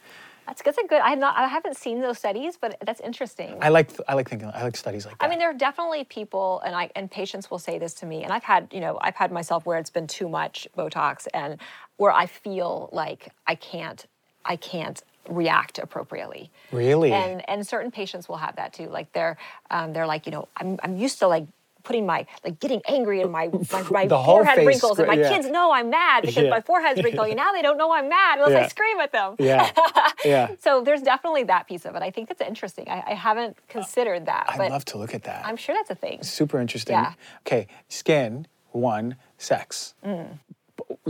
[0.47, 1.01] That's, that's a good.
[1.01, 1.38] I not.
[1.38, 3.55] I haven't seen those studies, but that's interesting.
[3.61, 4.49] I like I like thinking.
[4.53, 5.26] I like studies like that.
[5.26, 8.24] I mean, there are definitely people, and I and patients will say this to me,
[8.24, 11.57] and I've had, you know, I've had myself where it's been too much Botox, and
[11.97, 14.05] where I feel like I can't,
[14.43, 16.51] I can't react appropriately.
[16.72, 17.11] Really?
[17.11, 18.88] And and certain patients will have that too.
[18.88, 19.38] Like they're,
[19.69, 21.45] um, they're like, you know, I'm I'm used to like
[21.84, 25.30] putting my like getting angry and my my, my forehead wrinkles and my yeah.
[25.30, 26.49] kids know I'm mad because Yeah.
[26.49, 27.34] my forehead's wrinkly.
[27.43, 28.65] now they don't know I'm mad unless Yeah.
[28.65, 29.36] I scream at them.
[29.39, 29.72] yeah,
[30.26, 30.51] yeah.
[30.59, 32.03] So there's definitely that piece of it.
[32.03, 32.88] I think that's interesting.
[32.88, 35.45] I, I haven't considered that, I'd love to look at that.
[35.45, 36.22] I'm sure that's a thing.
[36.24, 36.93] Super interesting.
[36.93, 37.13] Yeah.
[37.47, 39.95] Okay, skin one, sex.
[40.05, 40.39] Mm.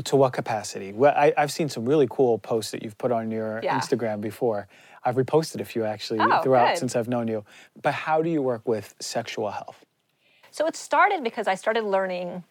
[0.05, 0.93] To what capacity?
[0.93, 3.77] Well, I, I've seen some really cool posts that you've put on your Yeah.
[3.77, 4.69] Instagram before.
[5.03, 6.77] I've reposted a few actually Oh, throughout good.
[6.77, 7.43] since I've known you.
[7.81, 9.83] But how do you work with sexual health?
[10.49, 12.43] So it started because I started learning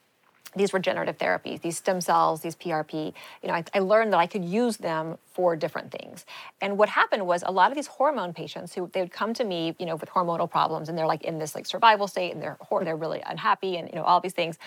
[0.54, 3.14] these regenerative therapies, these stem cells, these PRP.
[3.42, 6.26] You know, I, I learned that I could use them for different things.
[6.60, 9.44] And what happened was a lot of these hormone patients who they would come to
[9.44, 12.42] me, you know, with hormonal problems, and they're like in this like survival state, and
[12.42, 14.58] they're they're really unhappy, and you know all these things.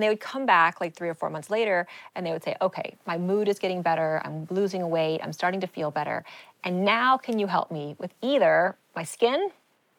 [0.00, 2.56] And they would come back like three or four months later, and they would say,
[2.62, 4.22] "Okay, my mood is getting better.
[4.24, 5.20] I'm losing weight.
[5.22, 6.24] I'm starting to feel better.
[6.64, 9.50] And now, can you help me with either my skin,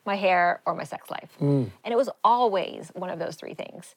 [0.04, 1.30] my hair, or my sex life?"
[1.84, 3.94] And it was always one of those three things.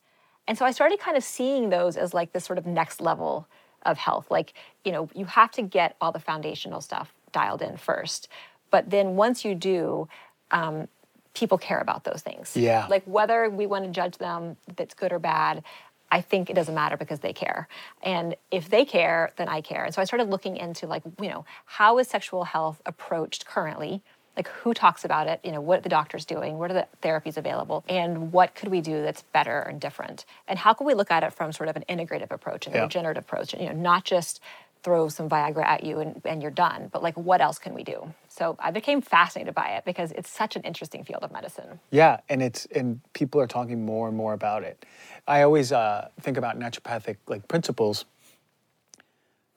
[0.47, 3.47] And so I started kind of seeing those as like this sort of next level
[3.81, 4.29] of health.
[4.29, 4.53] Like,
[4.83, 8.27] you know, you have to get all the foundational stuff dialed in first.
[8.69, 10.07] But then once you do,
[10.51, 10.87] um,
[11.35, 12.55] people care about those things.
[12.55, 12.87] Yeah.
[12.89, 15.63] Like whether we want to judge them that's good or bad,
[16.11, 17.67] I think it doesn't matter because they care.
[18.03, 19.83] And if they care, then I care.
[19.83, 24.01] And so I started looking into like, you know, how is sexual health approached currently?
[24.37, 25.39] Like who talks about it?
[25.43, 26.57] You know, what are the doctors doing?
[26.57, 27.83] What are the therapies available?
[27.87, 30.25] And what could we do that's better and different?
[30.47, 32.81] And how can we look at it from sort of an integrative approach and a
[32.81, 33.53] regenerative approach?
[33.53, 34.41] You know, not just
[34.85, 37.83] throw some Viagra at you and, and you're done, but like what else can we
[37.83, 38.13] do?
[38.29, 41.79] So I became fascinated by it because it's such an interesting field of medicine.
[41.89, 44.85] Yeah, and it's and people are talking more and more about it.
[45.27, 48.05] I always uh, think about naturopathic like principles.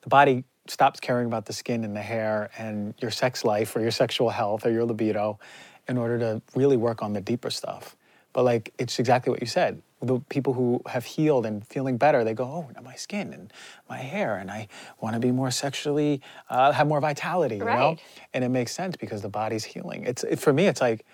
[0.01, 3.81] The body stops caring about the skin and the hair and your sex life or
[3.81, 5.39] your sexual health or your libido
[5.87, 7.95] in order to really work on the deeper stuff.
[8.33, 9.83] But like it's exactly what you said.
[10.01, 13.51] The people who have healed and feeling better, they go, oh, now my skin and
[13.89, 14.67] my hair, and I
[15.01, 17.97] want to be more sexually, uh, have more vitality, you know?
[18.33, 20.05] And it makes sense because the body's healing.
[20.05, 21.05] It's it, for me, it's like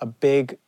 [0.00, 0.58] a big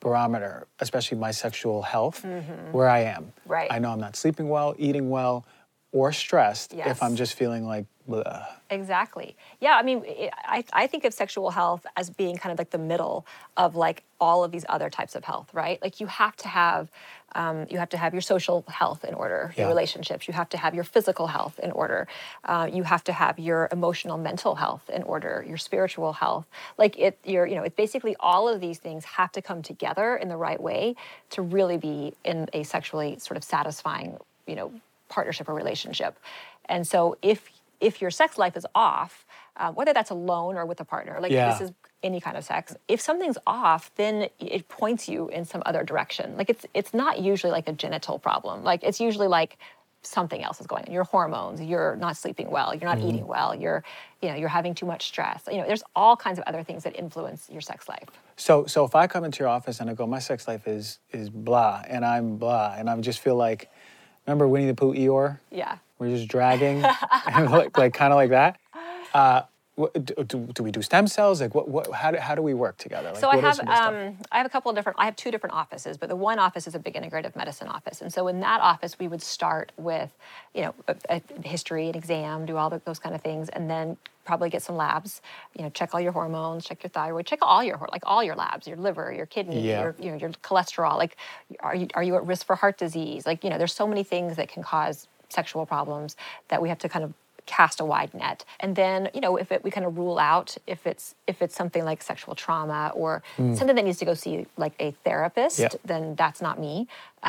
[0.00, 2.24] barometer, especially my sexual health,
[2.72, 3.24] where I am.
[3.24, 3.52] Mm-hmm.
[3.52, 3.70] Right.
[3.70, 5.44] I know I'm not sleeping well, eating well,
[5.92, 6.88] or stressed Yes.
[6.88, 8.46] if I'm just feeling like, Bleh.
[8.70, 9.36] Exactly.
[9.60, 12.70] Yeah, I mean, it, I, I think of sexual health as being kind of like
[12.70, 13.26] the middle
[13.56, 15.80] of like all of these other types of health, right?
[15.82, 16.90] Like you have to have,
[17.34, 20.28] um, you have to have your social health in order, your relationships.
[20.28, 22.06] You have to have your physical health in order.
[22.44, 25.44] Uh, you have to have your emotional, mental health in order.
[25.46, 26.46] Your spiritual health,
[26.78, 30.16] like it, your, you know, it basically all of these things have to come together
[30.16, 30.94] in the right way
[31.30, 34.16] to really be in a sexually sort of satisfying,
[34.46, 34.72] you know,
[35.10, 36.18] partnership or relationship.
[36.66, 37.50] And so if
[37.80, 41.32] if your sex life is off, uh, whether that's alone or with a partner, like
[41.32, 41.48] Yeah.
[41.50, 45.62] this is any kind of sex, if something's off, then it points you in some
[45.66, 46.36] other direction.
[46.36, 48.64] Like it's it's not usually like a genital problem.
[48.64, 49.58] Like it's usually like
[50.02, 50.92] something else is going on.
[50.92, 53.08] Your hormones, you're not sleeping well, you're not Mm-hmm.
[53.08, 53.82] eating well, you're
[54.22, 55.42] you know you're having too much stress.
[55.50, 58.08] You know, there's all kinds of other things that influence your sex life.
[58.36, 60.98] So, so if I come into your office and I go, my sex life is
[61.12, 63.70] is blah, and I'm blah, and I just feel like,
[64.26, 65.38] remember Winnie the Pooh Eeyore?
[65.50, 65.78] Yeah.
[65.98, 66.82] We're just dragging,
[67.26, 68.58] and like kind of like that.
[69.12, 69.42] Uh,
[69.76, 71.40] what, do, do, we do stem cells?
[71.40, 73.08] Like, what, what, how, do, how do we work together?
[73.10, 73.94] Like, So I have some of the stuff?
[73.94, 74.98] um, I have a couple of different.
[74.98, 78.02] I have two different offices, but the one office is a big integrative medicine office,
[78.02, 80.10] and so in that office we would start with,
[80.54, 83.70] you know, a, a history, an exam, do all the, those kind of things, and
[83.70, 85.22] then probably get some labs.
[85.56, 88.34] You know, check all your hormones, check your thyroid, check all your like all your
[88.36, 89.80] labs, your liver, your kidney, Yeah.
[89.80, 90.98] your you know your cholesterol.
[90.98, 91.16] Like,
[91.60, 93.24] are you are you at risk for heart disease?
[93.24, 96.16] Like, you know, there's so many things that can cause sexual problems
[96.48, 97.14] that we have to kind of
[97.56, 98.38] cast a wide net.
[98.62, 101.56] And then you know if it, we kind of rule out if it's if it's
[101.60, 103.12] something like sexual trauma or
[103.58, 105.68] something that needs to go see like a therapist Yeah.
[105.90, 106.74] then that's not me.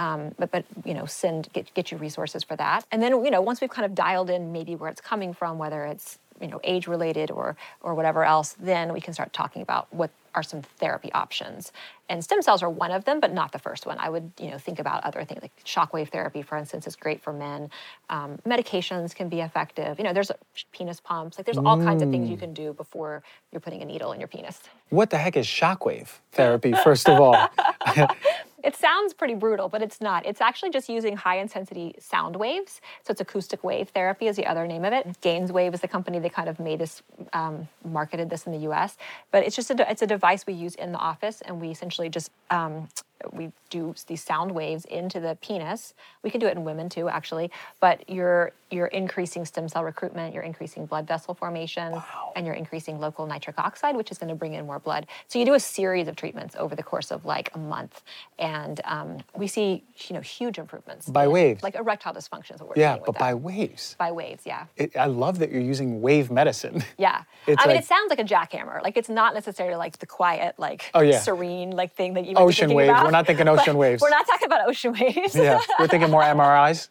[0.02, 2.80] Um, but but you know send get, get you resources for that.
[2.92, 5.52] And then you know once we've kind of dialed in maybe where it's coming from
[5.64, 6.08] whether it's
[6.40, 7.48] you know age related or
[7.86, 11.72] or whatever else then we can start talking about what are some therapy options
[12.10, 14.50] and stem cells are one of them but not the first one i would you
[14.50, 17.70] know think about other things like shockwave therapy for instance is great for men
[18.10, 20.32] um, medications can be effective you know there's
[20.72, 23.86] penis pumps like there's all kinds of things you can do before you're putting a
[23.86, 26.74] needle in your penis What the heck is shockwave therapy?
[26.84, 27.36] First of all,
[28.64, 30.26] It sounds pretty brutal, but it's not.
[30.26, 32.80] It's actually just using high intensity sound waves.
[33.04, 35.08] So it's acoustic wave therapy is the other name of it.
[35.22, 37.02] Gainswave is the company that kind of made this,
[37.34, 38.98] um, marketed this in the U.S.
[39.32, 42.08] But it's just a, it's a device we use in the office, and we essentially
[42.08, 42.88] just um,
[43.34, 45.96] we do these sound waves into the penis.
[46.22, 47.50] We can do it in women too, actually.
[47.80, 51.94] But you're you're increasing stem cell recruitment, you're increasing blood vessel formation,
[52.36, 55.08] and you're increasing local nitric oxide, which is going to bring in more blood.
[55.28, 58.02] So you do a series of treatments over the course of like a month,
[58.40, 61.64] and um, we see you know huge improvements By in, waves?
[61.64, 63.20] like erectile dysfunction is what we're yeah, but that.
[63.20, 63.96] by waves.
[64.00, 64.66] by waves, yeah.
[64.78, 66.84] It, I love that you're using wave medicine.
[66.98, 67.24] Yeah.
[67.48, 68.82] It's I mean, it sounds like a jackhammer.
[68.84, 71.20] Like it's not necessarily like the quiet, like Oh, yeah.
[71.20, 72.90] serene, like thing that you Ocean waves.
[72.90, 73.06] about.
[73.06, 74.02] We're not thinking ocean waves.
[74.04, 75.36] We're not talking about ocean waves.
[75.36, 76.90] yeah, we're thinking more MRIs.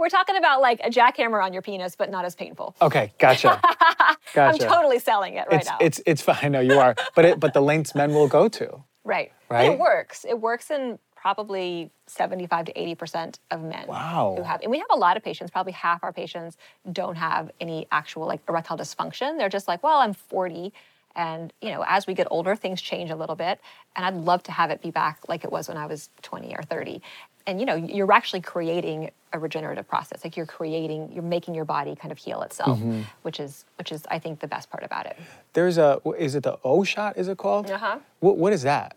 [0.00, 2.74] We're talking about like a jackhammer on your penis, but not as painful.
[2.80, 3.60] Okay, gotcha.
[4.34, 4.64] gotcha.
[4.64, 5.76] I'm totally selling it right it's now.
[5.78, 6.38] it's it's fine.
[6.42, 8.82] I know you are, but it but the lengths men will go to.
[9.04, 9.30] right.
[9.50, 9.72] Right?
[9.72, 10.24] It works.
[10.26, 14.36] It works in probably 75 to 80% of men Wow.
[14.38, 16.56] who have and we have a lot of patients probably half our patients
[16.90, 20.72] don't have any actual like erectile dysfunction they're just like well i'm 40
[21.14, 23.60] and you know as we get older things change a little bit
[23.96, 26.54] and i'd love to have it be back like it was when i was 20
[26.56, 27.02] or 30
[27.46, 31.64] and you know you're actually creating a regenerative process like you're creating you're making your
[31.64, 33.02] body kind of heal itself Mm-hmm.
[33.22, 35.16] which is which is i think the best part about it
[35.52, 37.16] There's a is it the O shot?
[37.16, 37.70] Is it called?
[37.70, 37.98] Uh-huh.
[38.20, 38.96] What what is that?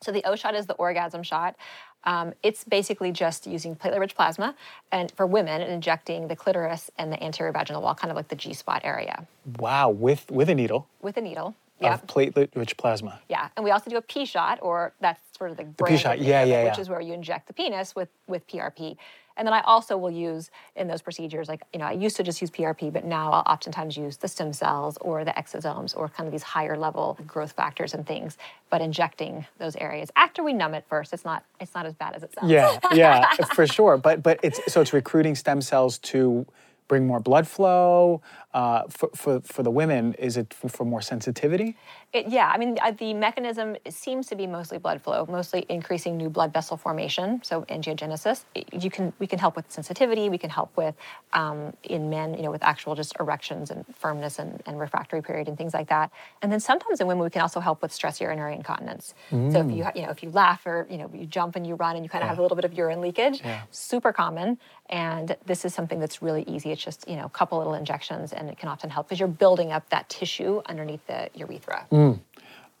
[0.00, 1.56] So the O shot is the orgasm shot.
[2.04, 4.54] Um, it's basically just using platelet-rich plasma,
[4.92, 8.28] and for women, and injecting the clitoris and the anterior vaginal wall, kind of like
[8.28, 9.26] the G spot area,
[9.58, 11.54] Wow, with with a needle with a needle.
[11.80, 13.20] Yeah, of platelet-rich plasma.
[13.28, 13.48] yeah.
[13.56, 16.28] And we also do a P shot, or that's sort of the, brand shot, name
[16.28, 18.96] yeah, yeah, which is where you inject the penis with with PRP.
[19.36, 22.24] And then I also will use in those procedures, like you know, I used to
[22.24, 26.08] just use PRP, but now I'll oftentimes use the stem cells or the exosomes or
[26.08, 28.36] kind of these higher level growth factors and things.
[28.68, 32.16] But injecting those areas after we numb it first, it's not it's not as bad
[32.16, 32.50] as it sounds.
[32.50, 33.96] Yeah, yeah, for sure.
[33.96, 36.44] But but it's so it's recruiting stem cells to
[36.88, 38.22] bring more blood flow?
[38.54, 41.76] Uh, for, for, for the women, is it for, for more sensitivity?
[42.14, 46.16] It, yeah, I mean, uh, the mechanism seems to be mostly blood flow, mostly increasing
[46.16, 48.44] new blood vessel formation, so angiogenesis.
[48.72, 50.30] You can we can help with sensitivity.
[50.30, 50.94] We can help with
[51.34, 55.48] um, in men, you know, with actual just erections and firmness and, and, refractory period
[55.48, 56.10] and things like that.
[56.40, 59.12] And then sometimes in women, we can also help with stress urinary incontinence.
[59.30, 59.52] Mm.
[59.52, 61.74] So if you you know if you laugh or you know you jump and you
[61.74, 62.30] run and you kind of yeah.
[62.30, 63.60] have a little bit of urine leakage, yeah.
[63.70, 64.58] super common.
[64.88, 66.72] And this is something that's really easy.
[66.72, 69.28] It's just you know a couple little injections, and it can often help because you're
[69.28, 71.86] building up that tissue underneath the urethra.
[71.90, 72.20] Mm.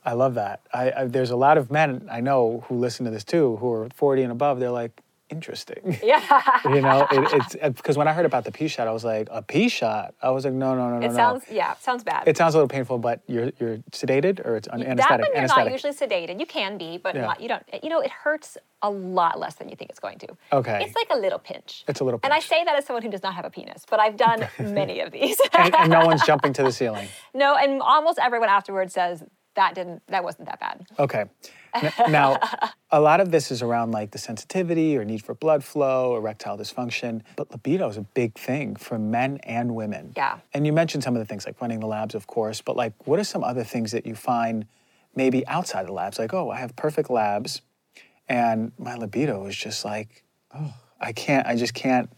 [0.04, 0.60] I love that.
[0.72, 3.70] I, I, there's a lot of men I know who listen to this too, who
[3.72, 4.60] are 40 and above.
[4.60, 5.98] They're like, interesting.
[6.02, 6.60] Yeah.
[6.64, 9.04] you know, it, it's because uh, when I heard about the pee shot, I was
[9.04, 10.14] like, a pee shot.
[10.22, 11.06] I was like, no, no, no, no.
[11.06, 12.26] It sounds yeah, it sounds bad.
[12.26, 15.08] It sounds a little painful, but you're you're sedated or it's un- that anesthetic.
[15.08, 15.64] That one you're anesthetic.
[15.64, 16.40] not usually sedated.
[16.40, 17.22] You can be, but yeah.
[17.22, 17.62] not, you don't.
[17.82, 20.28] You know, it hurts a lot less than you think it's going to.
[20.52, 20.84] Okay.
[20.84, 21.84] It's like a little pinch.
[21.88, 22.30] It's a little pinch.
[22.30, 24.48] And I say that as someone who does not have a penis, but I've done
[24.58, 25.38] many of these.
[25.52, 27.08] and, and no one's jumping to the ceiling.
[27.34, 29.24] No, and almost everyone afterwards says
[29.54, 30.86] that didn't that wasn't that bad.
[30.98, 31.24] Okay.
[32.08, 32.38] now,
[32.90, 36.56] a lot of this is around like the sensitivity or need for blood flow, erectile
[36.56, 40.12] dysfunction, but libido is a big thing for men and women.
[40.16, 40.38] Yeah.
[40.54, 42.92] And you mentioned some of the things like running the labs, of course, but like
[43.06, 44.66] what are some other things that you find
[45.14, 46.18] maybe outside the labs?
[46.18, 47.62] Like, oh, I have perfect labs
[48.28, 50.24] and my libido is just like,
[50.54, 52.10] oh, I can't, I just can't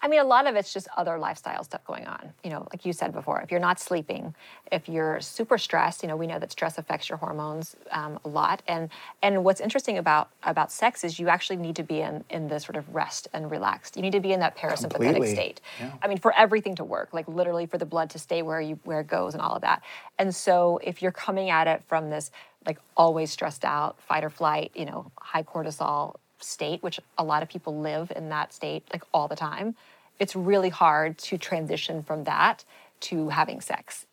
[0.00, 2.32] I mean, a lot of it's just other lifestyle stuff going on.
[2.44, 4.34] You know, like you said before, if you're not sleeping,
[4.70, 8.28] if you're super stressed, you know, we know that stress affects your hormones um, a
[8.28, 8.62] lot.
[8.68, 8.90] And
[9.22, 12.60] and what's interesting about about sex is you actually need to be in in the
[12.60, 13.96] sort of rest and relaxed.
[13.96, 15.34] You need to be in that parasympathetic Completely.
[15.34, 15.60] state.
[15.80, 15.92] Yeah.
[16.02, 18.78] I mean, for everything to work, like literally for the blood to stay where you
[18.84, 19.82] where it goes and all of that.
[20.18, 22.30] And so if you're coming at it from this
[22.66, 27.42] like always stressed out, fight or flight, you know, high cortisol state, which a lot
[27.42, 29.74] of people live in that state like all the time,
[30.18, 32.64] it's really hard to transition from that
[33.00, 34.06] to having sex.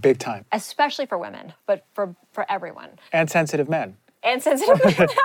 [0.00, 0.44] Big time.
[0.52, 2.90] Especially for women, but for for everyone.
[3.12, 3.96] And sensitive men.
[4.22, 5.08] And sensitive men.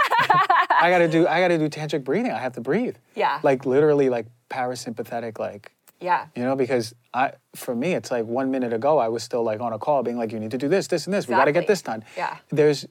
[0.82, 2.32] I gotta do I gotta do tantric breathing.
[2.32, 2.96] I have to breathe.
[3.16, 3.39] Yeah.
[3.44, 6.28] Like literally like parasympathetic like yeah.
[6.36, 9.62] You know, because I for me it's like one minute ago I was still like
[9.62, 11.26] on a call being like, you need to do this, this, and this.
[11.26, 11.36] Exactly.
[11.36, 12.04] We gotta get this done.
[12.16, 12.38] Yeah.
[12.50, 12.86] There's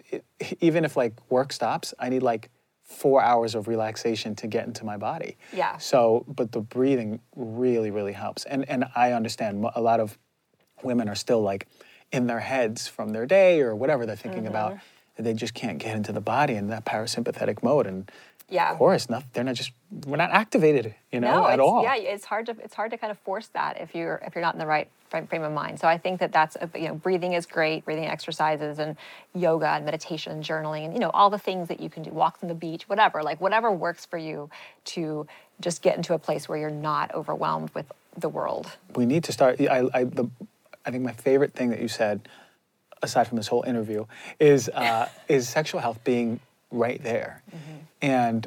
[0.61, 2.51] even if like work stops, I need like
[2.91, 5.37] four hours of relaxation to get into my body.
[5.53, 5.79] Yeah.
[5.79, 8.45] So, but the breathing really, really helps.
[8.45, 10.19] And and I understand a lot of
[10.83, 11.67] women are still like
[12.13, 14.51] in their heads from their day or whatever they're thinking mm-hmm.
[14.51, 14.79] about.
[15.17, 17.87] They just can't get into the body in that parasympathetic mode.
[17.87, 18.11] And
[18.51, 18.73] yeah.
[18.73, 19.73] of course, not, they're not just
[20.07, 21.83] we're not activated, you know, no, at all.
[21.83, 24.43] Yeah, it's hard to it's hard to kind of force that if you're if you're
[24.43, 25.81] not in the right frame of mind.
[25.81, 28.97] So I think that that's a, you know breathing is great, breathing exercises and
[29.35, 32.11] yoga and meditation and journaling and you know all the things that you can do,
[32.11, 34.51] walks on the beach, whatever, like whatever works for you
[34.85, 35.27] to
[35.61, 37.87] just get into a place where you're not overwhelmed with
[38.17, 38.71] the world.
[38.95, 39.61] We need to start.
[39.61, 40.29] I I, the,
[40.85, 42.29] I think my favorite thing that you said,
[43.03, 44.07] aside from this whole interview,
[44.39, 46.41] is uh, is sexual health being
[46.71, 47.77] right there, mm-hmm.
[48.03, 48.47] and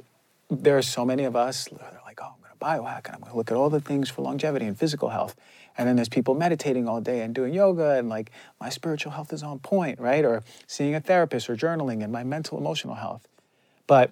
[0.62, 1.66] there are so many of us.
[1.66, 3.82] They're like, oh, I'm going to biohack and I'm going to look at all the
[3.82, 5.36] things for longevity and physical health.
[5.78, 9.34] And then there's people meditating all day and doing yoga and like my spiritual health
[9.34, 10.24] is on point, right?
[10.24, 13.28] Or seeing a therapist or journaling and my mental emotional health.
[13.88, 14.12] But,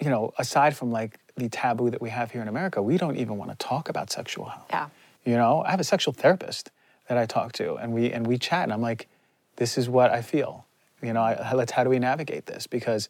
[0.00, 3.16] you know, aside from like the taboo that we have here in America, we don't
[3.16, 4.66] even want to talk about sexual health.
[4.70, 4.88] Yeah.
[5.24, 6.70] You know, I have a sexual therapist
[7.08, 9.08] that I talk to and we and we chat and I'm like,
[9.56, 10.64] this is what I feel.
[11.02, 12.66] You know, I, let's how do we navigate this?
[12.66, 13.08] Because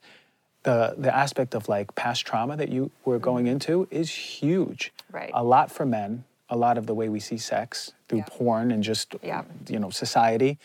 [0.65, 3.53] the the aspect of like past trauma that you were going mm-hmm.
[3.53, 4.93] into is huge.
[5.13, 5.31] Right.
[5.33, 8.25] A lot for men, a lot of the way we see sex through yeah.
[8.29, 9.45] porn and just yeah.
[9.69, 10.59] you know society,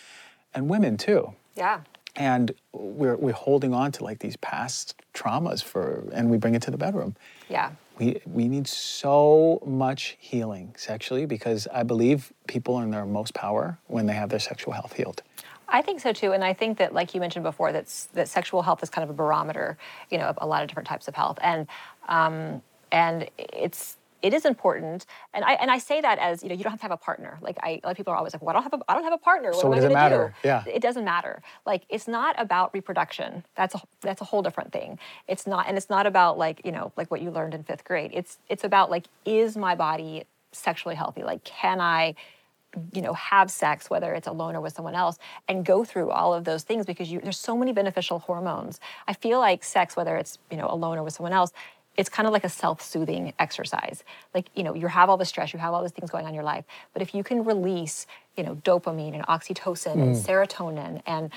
[0.54, 1.34] and women too.
[1.56, 1.82] Yeah.
[2.16, 6.62] And we're we're holding on to like these past traumas for, and we bring it
[6.64, 7.16] to the bedroom.
[7.50, 7.72] Yeah.
[7.97, 13.34] We we need so much healing sexually because I believe people are in their most
[13.34, 15.22] power when they have their sexual health healed.
[15.72, 18.61] I think so too, and I think that, like you mentioned before, that's that sexual
[18.61, 19.78] health is kind of a barometer,
[20.09, 21.67] you know, of a lot of different types of health, and
[22.07, 22.61] um,
[22.91, 26.63] and it's it is important, and I and I say that as you know, you
[26.63, 27.38] don't have to have a partner.
[27.41, 28.93] Like I, a lot of people are always like, "Well, I don't have a, I
[28.95, 29.51] don't have a partner.
[29.51, 30.36] What so am I it matter?
[30.41, 30.47] Do?
[30.47, 31.41] Yeah, it doesn't matter.
[31.65, 33.45] Like it's not about reproduction.
[33.55, 34.99] That's a that's a whole different thing.
[35.28, 37.86] It's not, and it's not about like you know, like what you learned in fifth
[37.86, 38.11] grade.
[38.13, 41.24] It's it's about like, is my body sexually healthy?
[41.24, 42.15] Like, can I
[42.93, 45.17] you know have sex whether it's alone or with someone else
[45.47, 49.13] and go through all of those things because you, there's so many beneficial hormones i
[49.13, 51.51] feel like sex whether it's you know alone or with someone else
[51.97, 54.03] it's kind of like a self-soothing exercise
[54.34, 56.30] like you know you have all the stress you have all these things going on
[56.30, 58.05] in your life but if you can release
[58.38, 60.03] you know dopamine and oxytocin mm.
[60.03, 61.32] and serotonin and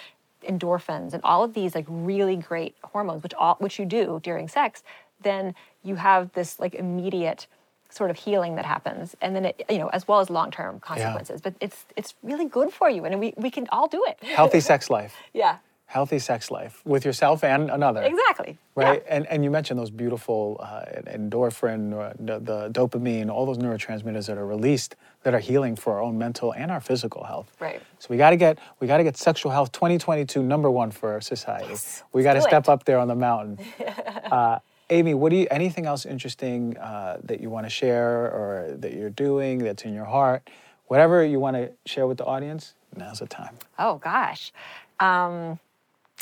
[0.46, 4.48] endorphins and all of these like really great hormones which all which you do during
[4.48, 4.82] sex
[5.22, 7.46] then you have this like immediate
[7.93, 11.40] sort of healing that happens, and then it, you know, as well as long-term consequences.
[11.40, 14.16] But it's it's really good for you, and we we can all do it.
[14.24, 15.14] Healthy sex life.
[15.34, 15.59] yeah.
[15.86, 18.01] Healthy sex life with yourself and another.
[18.03, 18.57] Exactly.
[18.74, 19.14] Right, Yeah.
[19.14, 24.26] and and you mentioned those beautiful uh, endorphin, uh, the, the dopamine, all those neurotransmitters
[24.28, 27.53] that are released that are healing for our own mental and our physical health.
[27.61, 27.82] Right.
[27.99, 31.12] So we got to get we got to get sexual health 2022 number one for
[31.12, 31.66] our society.
[31.68, 32.68] Yes, we got to step it.
[32.70, 33.59] up there on the mountain.
[34.32, 34.61] uh,
[34.93, 35.47] Amy, what do you?
[35.51, 39.95] Anything else interesting uh, that you want to share or that you're doing that's in
[39.95, 40.49] your heart?
[40.86, 43.57] Whatever you want to share with the audience, now's the time.
[43.78, 44.53] Oh gosh.
[45.01, 45.59] Um,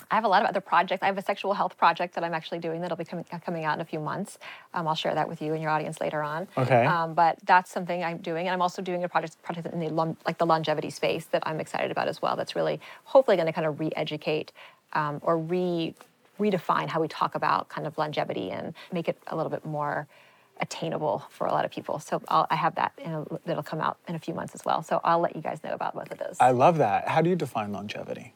[0.09, 1.03] I have a lot of other projects.
[1.03, 3.75] I have a sexual health project that I'm actually doing that'll be coming, coming out
[3.75, 4.39] in a few months.
[4.73, 6.47] Um, I'll share that with you and your audience later on.
[6.57, 6.87] Okay.
[6.87, 10.17] Um, but that's something I'm doing, and I'm also doing a project, project in the
[10.25, 12.37] like the longevity space that I'm excited about as well.
[12.37, 14.53] That's really hopefully going to kind of re-educate
[14.93, 15.95] um, or re
[16.41, 20.09] redefine how we talk about kind of longevity and make it a little bit more
[20.61, 21.99] attainable for a lot of people.
[21.99, 24.65] So I'll, I have that in a, that'll come out in a few months as
[24.65, 24.83] well.
[24.83, 26.37] So I'll let you guys know about both of those.
[26.41, 27.09] I love that.
[27.09, 28.35] How do you define longevity?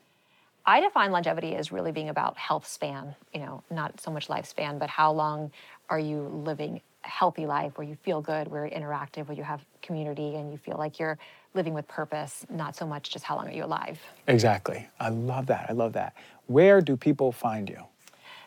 [0.66, 4.78] I define longevity as really being about health span, you know, not so much lifespan,
[4.78, 5.50] but how long
[5.90, 9.42] are you living a healthy life where you feel good, where you're interactive, where you
[9.42, 11.18] have community and you feel like you're
[11.52, 14.00] living with purpose, not so much just how long are you alive.
[14.26, 14.88] Exactly.
[14.98, 15.66] I love that.
[15.68, 16.14] I love that.
[16.46, 17.84] Where do people find you?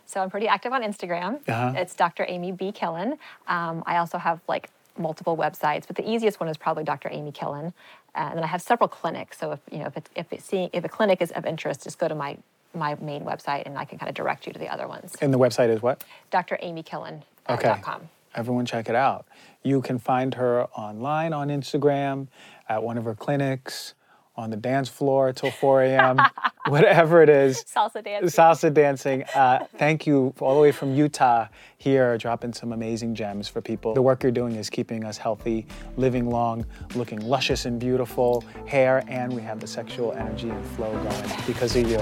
[0.08, 1.48] So I'm pretty active on Instagram.
[1.48, 1.74] Uh-huh.
[1.76, 2.26] It's Dr.
[2.28, 2.72] Amy B.
[2.72, 3.18] Killen.
[3.48, 7.10] Um, I also have like multiple websites, but the easiest one is probably Dr.
[7.12, 7.68] Amy Killen.
[8.16, 9.38] Uh, and then I have several clinics.
[9.38, 11.84] So if you know if it, if it see, if a clinic is of interest,
[11.84, 12.38] just go to my
[12.74, 15.16] my main website and I can kind of direct you to the other ones.
[15.22, 16.04] And the website is what?
[16.32, 17.24] DrAmyKillen.com.
[17.50, 17.76] Okay.
[17.82, 18.10] .com.
[18.36, 19.26] Everyone check it out.
[19.64, 22.28] You can find her online on Instagram,
[22.70, 23.94] at one of her clinics,
[24.38, 26.20] on the dance floor till 4 a.m.,
[26.68, 27.64] whatever it is.
[27.64, 28.30] Salsa dancing.
[28.30, 29.24] Salsa dancing.
[29.36, 33.94] Uh, thank you all the way from Utah here, dropping some amazing gems for people.
[33.94, 35.66] The work you're doing is keeping us healthy,
[35.96, 36.66] living long,
[36.96, 41.76] looking luscious and beautiful, hair, and we have the sexual energy and flow going because
[41.76, 42.02] of you.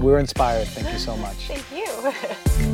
[0.00, 0.68] We're inspired.
[0.68, 1.36] Thank you so much.
[1.48, 2.72] Thank you.